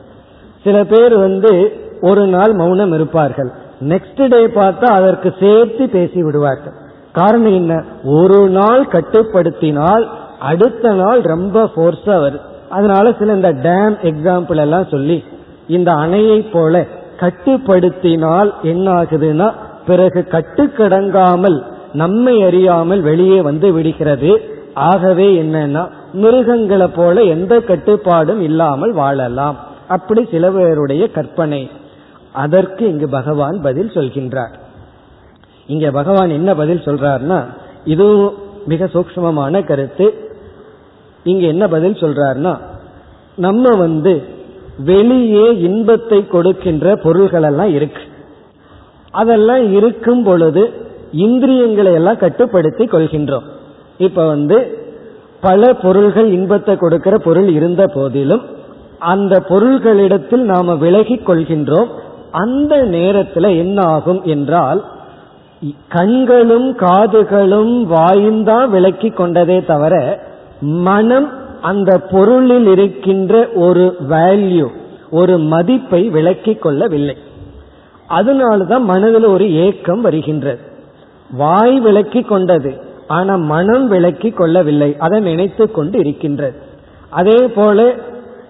[0.65, 1.53] சில பேர் வந்து
[2.01, 3.51] ஒரு நாள் மௌனம் இருப்பார்கள்.
[3.81, 6.73] நெக்ஸ்ட் டே பார்த்தா அதற்கு சேர்த்து பேசி விடுவார்கள்
[7.13, 7.85] காரணம் என்ன?
[8.05, 10.09] ஒரு நாள் கட்டுப்படுத்தினால்
[10.39, 15.25] அடுத்த நாள் ரொம்ப ஃபோர்ஸா வருது அதனால சில இந்த டேம் எக்ஸாம்பிள் எல்லாம் சொல்லி
[15.67, 16.87] இந்த அணையை போல
[17.21, 19.53] கட்டுப்படுத்தினால் என்ன ஆகுதுன்னா
[19.87, 21.63] பிறகு கட்டுக்கடங்காமல்
[21.93, 24.43] நம்மை அறியாமல் வெளியே வந்து விடுகிறது.
[24.75, 29.57] ஆகவே என்னன்னா மிருகங்களை போல எந்த கட்டுப்பாடும் இல்லாமல் வாழலாம்.
[29.89, 31.71] அப்படி சில பேருடைய கற்பனை.
[32.45, 34.55] அதற்கு இங்கு பகவான் பதில் சொல்கின்றார்.
[35.67, 37.39] இங்க பகவான் என்ன பதில் சொல்றாருன்னா
[37.85, 38.35] இதுவும்
[38.67, 40.07] மிக சூக்மமான கருத்து.
[41.25, 42.53] இங்க என்ன பதில் சொல்றாருன்னா
[43.47, 44.13] நம்ம வந்து
[44.91, 48.03] வெளியே இன்பத்தை கொடுக்கின்ற பொருள்கள் எல்லாம் இருக்கு.
[49.21, 50.63] அதெல்லாம் இருக்கும் பொழுது
[51.27, 53.47] இந்திரியங்களை எல்லாம் கட்டுப்படுத்தி கொள்கின்றோம்.
[54.07, 54.57] இப்ப வந்து
[55.41, 58.45] பல பொருள்கள் இன்பத்தை கொடுக்கிற பொருள் இருந்த போதிலும்
[59.13, 61.91] அந்த பொருள்களிடத்தில் நாம விலகி கொள்கின்றோம்.
[62.31, 64.85] அந்த நேரத்தில் என்ன ஆகும் என்றால்
[65.89, 70.23] கண்களும் காதுகளும் வாயுந்தான் விளக்கி கொண்டதே தவிர
[70.61, 71.29] மனம்
[71.61, 74.67] அந்த பொருளில் இருக்கின்ற ஒரு வேல்யூ
[75.11, 77.17] ஒரு மதிப்பை விளக்கி கொள்ளவில்லை.
[78.09, 80.59] அதனாலதான் மனதில் ஒரு ஏக்கம் வருகின்றது.
[81.31, 84.97] வாய் விளக்கி கொண்டது ஆனா மனம் விளக்கி கொள்ளவில்லை.
[84.99, 86.57] அதை நினைத்து கொண்டு இருக்கின்றது.
[87.09, 87.95] அதே போல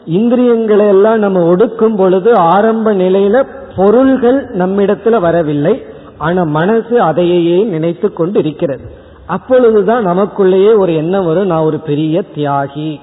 [0.05, 3.47] இந்திரியங்களை எல்லாம் நம்ம ஒடுக்கும் பொழுது ஆரம்ப நிலையில
[3.79, 5.83] பொருள்கள் நம்மிடத்துல வரவில்லை
[6.19, 8.91] ஆனா மனசு அதையே நினைத்து கொண்டு இருக்கிறது
[9.27, 13.01] அப்பொழுதுதான் நமக்குள்ளேயே ஒரு எண்ணம் வரும் நான் ஒரு பெரிய தியாகி.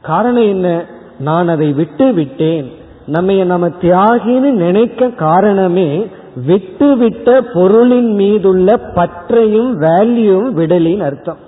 [0.00, 0.86] காரணம் என்ன?
[1.18, 2.72] நான் அதை விட்டு விட்டேன்.
[3.06, 6.06] நம்ம நம்ம தியாகின்னு நினைக்க காரணமே
[6.46, 11.38] விட்டு விட்ட பொருளின் மீதுள்ள பற்றையும் வேல்யூவும் விடலின்னு அர்த்தம்.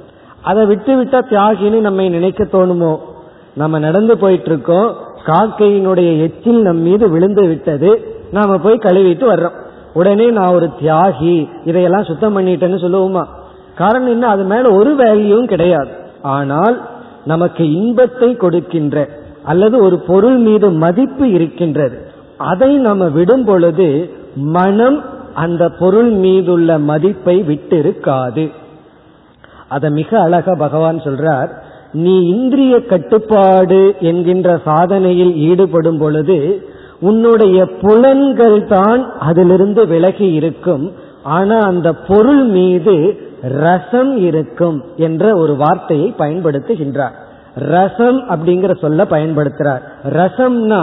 [0.42, 2.98] அதை விட்டு விட்டா தியாகின்னு நம்ம நினைக்க தோணுமோ?
[3.54, 4.96] நம்ம நடந்து போயிட்டு இருக்கோம்
[5.26, 9.56] காக்கையினுடைய எச்சில் நம் மீது விழுந்து விட்டது நாம போய் கழுவிட்டு வர்றோம்.
[9.94, 13.24] உடனே நான் ஒரு தியாகி இதையெல்லாம் சுத்தம் பண்ணிட்டேன்னு சொல்லுவோமா?
[13.74, 14.28] காரணம் என்ன?
[14.28, 15.90] அது மேல ஒரு வேல்யூவும் கிடையாது.
[16.22, 16.76] ஆனால்
[17.24, 19.08] நமக்கு இன்பத்தை கொடுக்கின்ற
[19.44, 21.98] அல்லது ஒரு பொருள் மீது மதிப்பு இருக்கின்றது.
[22.36, 24.98] அதை நம்ம விடும் பொழுது மனம்
[25.34, 28.44] அந்த பொருள் மீதுள்ள மதிப்பை விட்டிருக்காது.
[29.68, 31.50] அதை மிக அழகா பகவான் சொல்றார்.
[31.92, 36.38] நீ இந்திரிய கட்டுப்பாடு என்கின்ற சாதனையில் ஈடுபடும் பொழுது
[37.02, 40.84] உன்னுடைய புலன்கள் தான் அதிலிருந்து விலகி இருக்கும்.
[41.36, 42.94] ஆனா அந்த பொருள் மீது
[43.42, 47.16] ரசம் இருக்கும் என்ற ஒரு வார்த்தையை பயன்படுத்துகின்றார்.
[47.54, 49.82] ரசம் அப்படிங்கிற சொல்ல பயன்படுத்துறார்.
[50.18, 50.82] ரசம்னா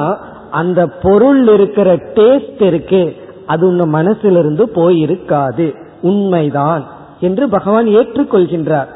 [0.52, 3.04] அந்த பொருள் இருக்கிற டேஸ்ட் இருக்கே
[3.46, 5.68] அது உங்க மனசிலிருந்து போயிருக்காது.
[6.02, 6.84] உண்மைதான்
[7.20, 8.90] என்று பகவான் ஏற்றுக்கொள்கின்றார்.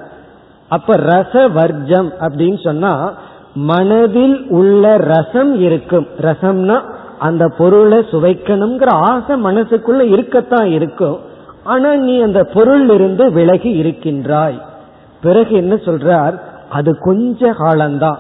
[0.70, 3.14] அப்ப ரச வர்ஜம் அப்படின்னு சொன்னா
[3.56, 6.08] மனதில் உள்ள ரசம் இருக்கும்.
[6.22, 6.78] ரசம்னா
[7.20, 11.20] அந்த பொருளை சுவைக்கணுங்கிற ஆசை மனசுக்குள்ள இருக்கத்தான் இருக்கும்
[11.64, 14.62] ஆனா நீ அந்த பொருள் இருந்து விலகி இருக்கின்றாய்.
[15.22, 16.40] பிறகு என்ன சொல்றார்?
[16.70, 18.20] அது கொஞ்ச காலம்தான்.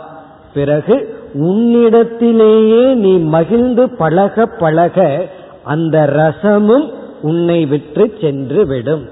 [0.53, 5.27] பிறகு உன்னிடத்திலேயே நீ மகிழ்ந்து பழக பழக
[5.63, 9.09] அந்த ரசமும் உன்னை விற்று சென்று விடும்.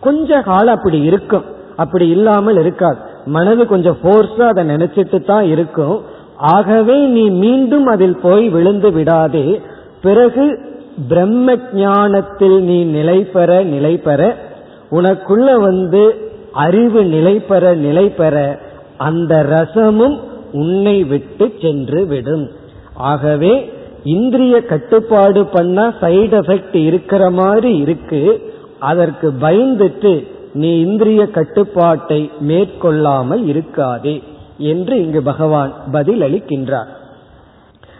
[0.00, 1.44] கொஞ்ச காலம் அப்படி இருக்கும்.
[1.76, 2.96] அப்படி இல்லாமல் இருக்காது.
[3.24, 6.02] மனது கொஞ்சம் போர்ஸா அதை நினைச்சிட்டு தான் இருக்கும்.
[6.42, 9.60] ஆகவே நீ மீண்டும் அதில் போய் விழுந்து விடாதே.
[10.02, 10.58] பிறகு
[11.08, 14.36] பிரம்ம ஞானத்தில் நீ நிலை பெற நிலை பெற.
[14.90, 18.58] உனக்குள்ள வந்து அறிவு நிலை பெற நிலை பெற.
[18.96, 20.18] அந்த ரசமும்
[20.52, 22.50] உன்னை விட்டு சென்று விடும்.
[22.94, 23.72] ஆகவே
[24.04, 28.52] இந்திரிய கட்டுப்பாடு பண்ணா சைடு எஃபெக்ட் இருக்கிற மாதிரி இருக்கு.
[28.78, 34.22] அதற்கு பயந்துட்டு நீ இந்திரிய கட்டுப்பாட்டை மேற்கொள்ளாமல் இருக்காதே.
[34.62, 36.90] என்று இங்கு பகவான் பதில் அளிக்கின்றார்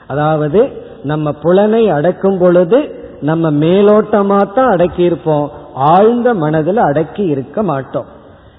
[0.06, 0.60] அதாவது
[1.02, 8.08] நம்ம புலனை அடக்கும் பொழுது நம்ம மேலோட்டமா தான் அடக்கி இருப்போம் ஆழ்ந்த மனதில் அடக்கி இருக்க மாட்டோம்.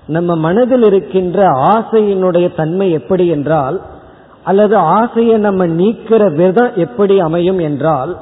[0.08, 3.82] நம்ம மனதில் இருக்கின்ற ஆசையினுடைய தன்மை எப்படி என்றால்
[4.43, 8.18] அல்லது ஆசையை நம்ம நீக்கிற விதம் எப்படி அமையும் என்றால்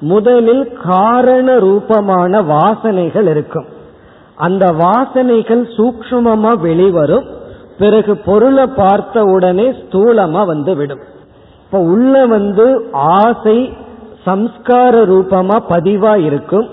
[0.00, 3.68] முதலில் காரண ரூபமான வாசனைகள் இருக்கும்.
[4.36, 7.26] அந்த வாசனைகள் சூக்ஷமமாக வெளிவரும்.
[7.80, 11.00] பிறகு பொருளை பார்த்த உடனே ஸ்தூலமா வந்து விடும்.
[11.64, 13.72] இப்ப உள்ள வந்து ஆசை
[14.26, 16.68] சம்ஸ்கார ரூபமா பதிவா இருக்கும்.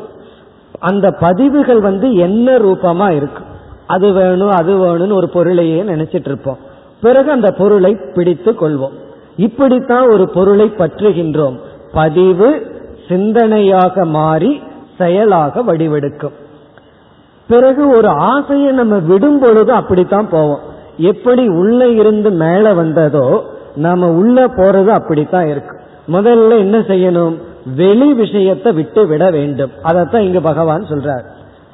[0.80, 3.46] அந்த பதிவுகள் வந்து என்ன ரூபமா இருக்கும்.
[3.88, 6.58] அது வேணும் அது வேணும்னு ஒரு பொருளையே நினைச்சிட்டு இருப்போம்.
[7.02, 8.98] பிறகு அந்த பொருளை பிடித்து கொள்வோம்.
[9.38, 11.60] இப்படித்தான் ஒரு பொருளை பற்றுகின்றோம்.
[11.94, 12.50] பதிவு
[13.08, 14.62] சிந்தனையாக மாறி
[14.98, 16.36] செயலாக வடிவெடுக்கும்.
[17.48, 20.76] பிறகு ஒரு ஆசையை நம்ம விடும் பொழுது அப்படித்தான் போவோம்.
[20.98, 23.46] எப்படி உள்ள இருந்து மேல வந்ததோ
[23.76, 25.80] நாம உள்ள போறது அப்படித்தான் இருக்கு.
[26.08, 27.36] முதல்ல என்ன செய்யணும்?
[27.76, 29.72] வெளி விஷயத்தை விட்டு விட வேண்டும்.
[29.84, 31.24] அதைத்தான் இங்க பகவான் சொல்றார்.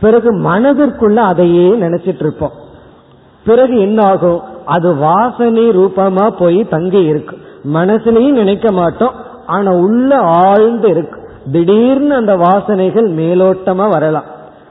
[0.02, 2.52] பிறகு மனதிற்குள்ள அதையே நினைச்சிட்டு இருப்போம்.
[3.46, 7.38] பிறகு என்ன ஆகும் அது வாசனை ரூபமா போய் தங்கி இருக்கு.
[7.74, 9.14] மனசுலையும் நினைக்க மாட்டோம்.
[9.48, 11.30] ஆனா உள்ள ஆழ்ந்து இருக்கு.
[11.52, 14.24] திடீர்னு அந்த வாசனைகள் மேலோட்டமா வரலாம்.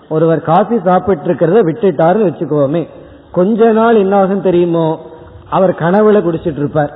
[0.09, 2.89] ஒருவர் காஃபி சாப்பிட்டு இருக்கிறத விட்டுட்டாருன்னு வச்சுக்கோமே.
[3.33, 5.01] கொஞ்ச நாள் என்ன ஆகும் தெரியுமோ?
[5.51, 6.93] அவர் கனவுல குடிச்சிட்டு இருப்பார்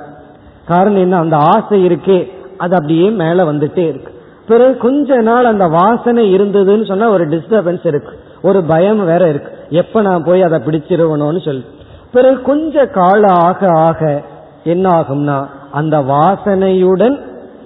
[0.67, 1.17] காரணம் என்ன?
[1.17, 2.31] அந்த ஆசை இருக்கே.
[2.57, 4.13] அது அப்படியே மேல வந்துட்டே இருக்கு.
[4.47, 8.19] பிறகு கொஞ்ச நாள் அந்த வாசனை இருந்ததுன்னு சொன்னா ஒரு டிஸ்டர்பன்ஸ் இருக்கு.
[8.41, 9.57] ஒரு பயம் வேற இருக்கு.
[9.69, 11.65] எப்ப நான் போய் அதை பிடிச்சிருவணும்னு சொல்லி.
[12.11, 14.21] பிறகு கொஞ்ச காலம் ஆக ஆக
[14.63, 17.19] என்ன ஆகும்னா அந்த வாசனையுடன்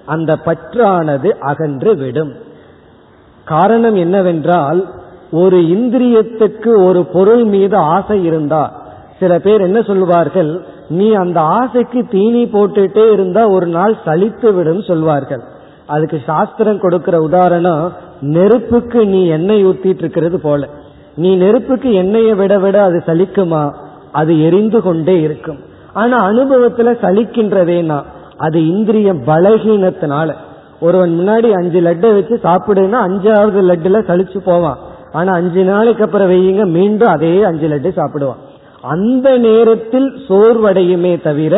[0.06, 2.34] அந்த பற்றானது அகன்று விடும்.
[3.44, 4.90] காரணம் என்னவென்றால்
[5.32, 8.82] ஒரு இந்திரியத்துக்கு ஒரு பொருள் மீது ஆசை இருந்தா
[9.20, 15.42] சில பேர் என்ன சொல்வார்கள் நீ அந்த ஆசைக்கு தீனி போட்டுட்டே இருந்தா ஒரு நாள் சலித்து விடும் சொல்வார்கள்.
[15.86, 20.68] அதுக்கு சாஸ்திரம் கொடுக்கிற உதாரணம் நெருப்புக்கு நீ எண்ணெய் ஊத்திட்டு இருக்கிறது போல.
[21.16, 23.74] நீ நெருப்புக்கு எண்ணெயை விட விட அது சலிக்குமா?
[24.12, 25.60] அது எரிந்து கொண்டே இருக்கும்.
[25.94, 28.04] ஆனா அனுபவத்துல சலிக்கின்றதேனா?
[28.38, 30.34] அது இந்திரிய பலகீனத்தினால.
[30.80, 34.78] ஒருவன் முன்னாடி அஞ்சு லட்டை வச்சு சாப்பிடுன்னா அஞ்சாவது லட்டுல சலிச்சு போவான்.
[35.12, 38.41] ஆனா அஞ்சு நாளைக்கு அப்புறம் வையுங்க மீண்டும் அதே அஞ்சு லட்டு சாப்பிடுவான்.
[38.93, 41.55] அந்த நேரத்தில் சோர்வடையுமே தவிர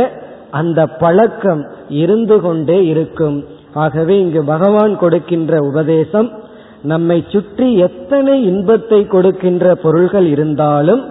[0.51, 1.61] அந்த பழக்கம்
[2.03, 3.37] இருந்து கொண்டே இருக்கும்.
[3.73, 6.29] ஆகவே இங்கு பகவான் கொடுக்கின்ற உபதேசம்
[6.91, 11.03] நம்மை சுற்றி எத்தனை இன்பத்தை கொடுக்கின்ற பொருள்கள் இருந்தாலும்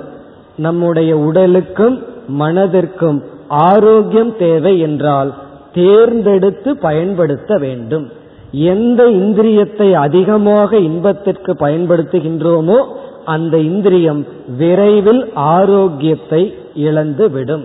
[0.56, 1.96] நம்முடைய உடலுக்கும்
[2.40, 3.18] மனதிற்கும்
[3.48, 5.30] ஆரோக்கியம் தேவை என்றால்
[5.74, 8.06] தேர்ந்தெடுத்து பயன்படுத்த வேண்டும்.
[8.52, 12.78] எந்த இந்திரியத்தை அதிகமாக இன்பத்திற்கு பயன்படுத்துகின்றோமோ
[13.24, 14.26] அந்த இந்திரியம்
[14.58, 16.42] விரைவில் ஆரோக்கியத்தை
[16.74, 17.64] இழந்து விடும்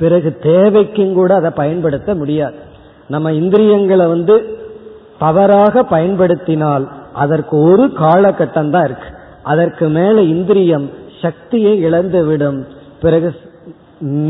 [0.00, 2.58] பிறகு தேவைக்கும் கூட அதை பயன்படுத்த முடியாது.
[3.08, 4.34] நம்ம இந்திரியங்களை வந்து
[5.18, 9.08] தவறாக பயன்படுத்தினால் அதற்கு ஒரு காலகட்டம் தான் இருக்கு.
[9.42, 10.86] அதற்கு மேல இந்திரியம்
[11.20, 12.66] சக்தியை இழந்து விடும்
[13.00, 13.28] பிறகு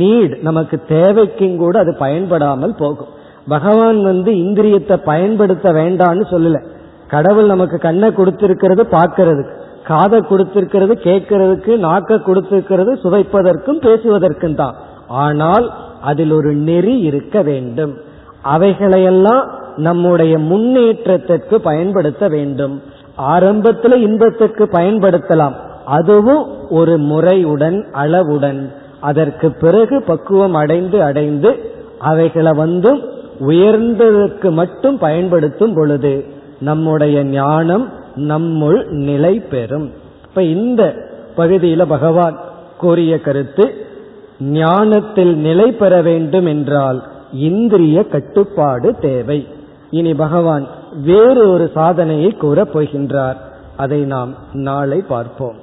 [0.00, 3.12] நீட் நமக்கு தேவைக்கும் கூட அது பயன்படாமல் போகும்.
[3.48, 6.64] பகவான் வந்து இந்திரியத்தை பயன்படுத்த வேண்டாம்னு சொல்லல.
[7.08, 14.74] கடவுள் நமக்கு கண்ணை கொடுத்திருக்கிறது பார்க்கறதுக்கு காதை கொடுத்திருக்கிறது கேட்கறதுக்கு நாக்க கொடுத்திருக்கிறது சுவைப்பதற்கும் பேசுவதற்கும் தான்.
[15.08, 17.94] ஆனால் அதில் ஒரு நெறி இருக்க வேண்டும்.
[18.42, 22.82] அவைகளையெல்லாம் நம்முடைய முன்னேற்றத்திற்கு பயன்படுத்த வேண்டும்.
[23.16, 25.54] ஆரம்பத்தில் இன்பத்துக்கு பயன்படுத்தலாம்.
[25.84, 28.72] அதுவும் ஒரு முறையுடன் அளவுடன்.
[29.00, 36.24] அதற்கு பிறகு பக்குவம் அடைந்து அடைந்து அவைகளை வந்து உயர்ந்ததற்கு மட்டும் பயன்படுத்தும் பொழுது
[36.60, 39.92] நம்முடைய ஞானம் நம்முள் நிலை பெறும்.
[40.28, 40.94] இப்ப இந்த
[41.36, 42.40] பகுதியில பகவான்
[42.78, 43.86] கூறிய கருத்து
[44.40, 49.48] ஞானத்தில் நிலை பெற வேண்டும் என்றால் இந்திரிய கட்டுப்பாடு தேவை.
[49.90, 50.66] இனி பகவான்
[51.04, 53.36] வேறு ஒரு சாதனையை கூறப் போகின்றார்.
[53.76, 55.62] அதை நாம் நாளை பார்ப்போம்.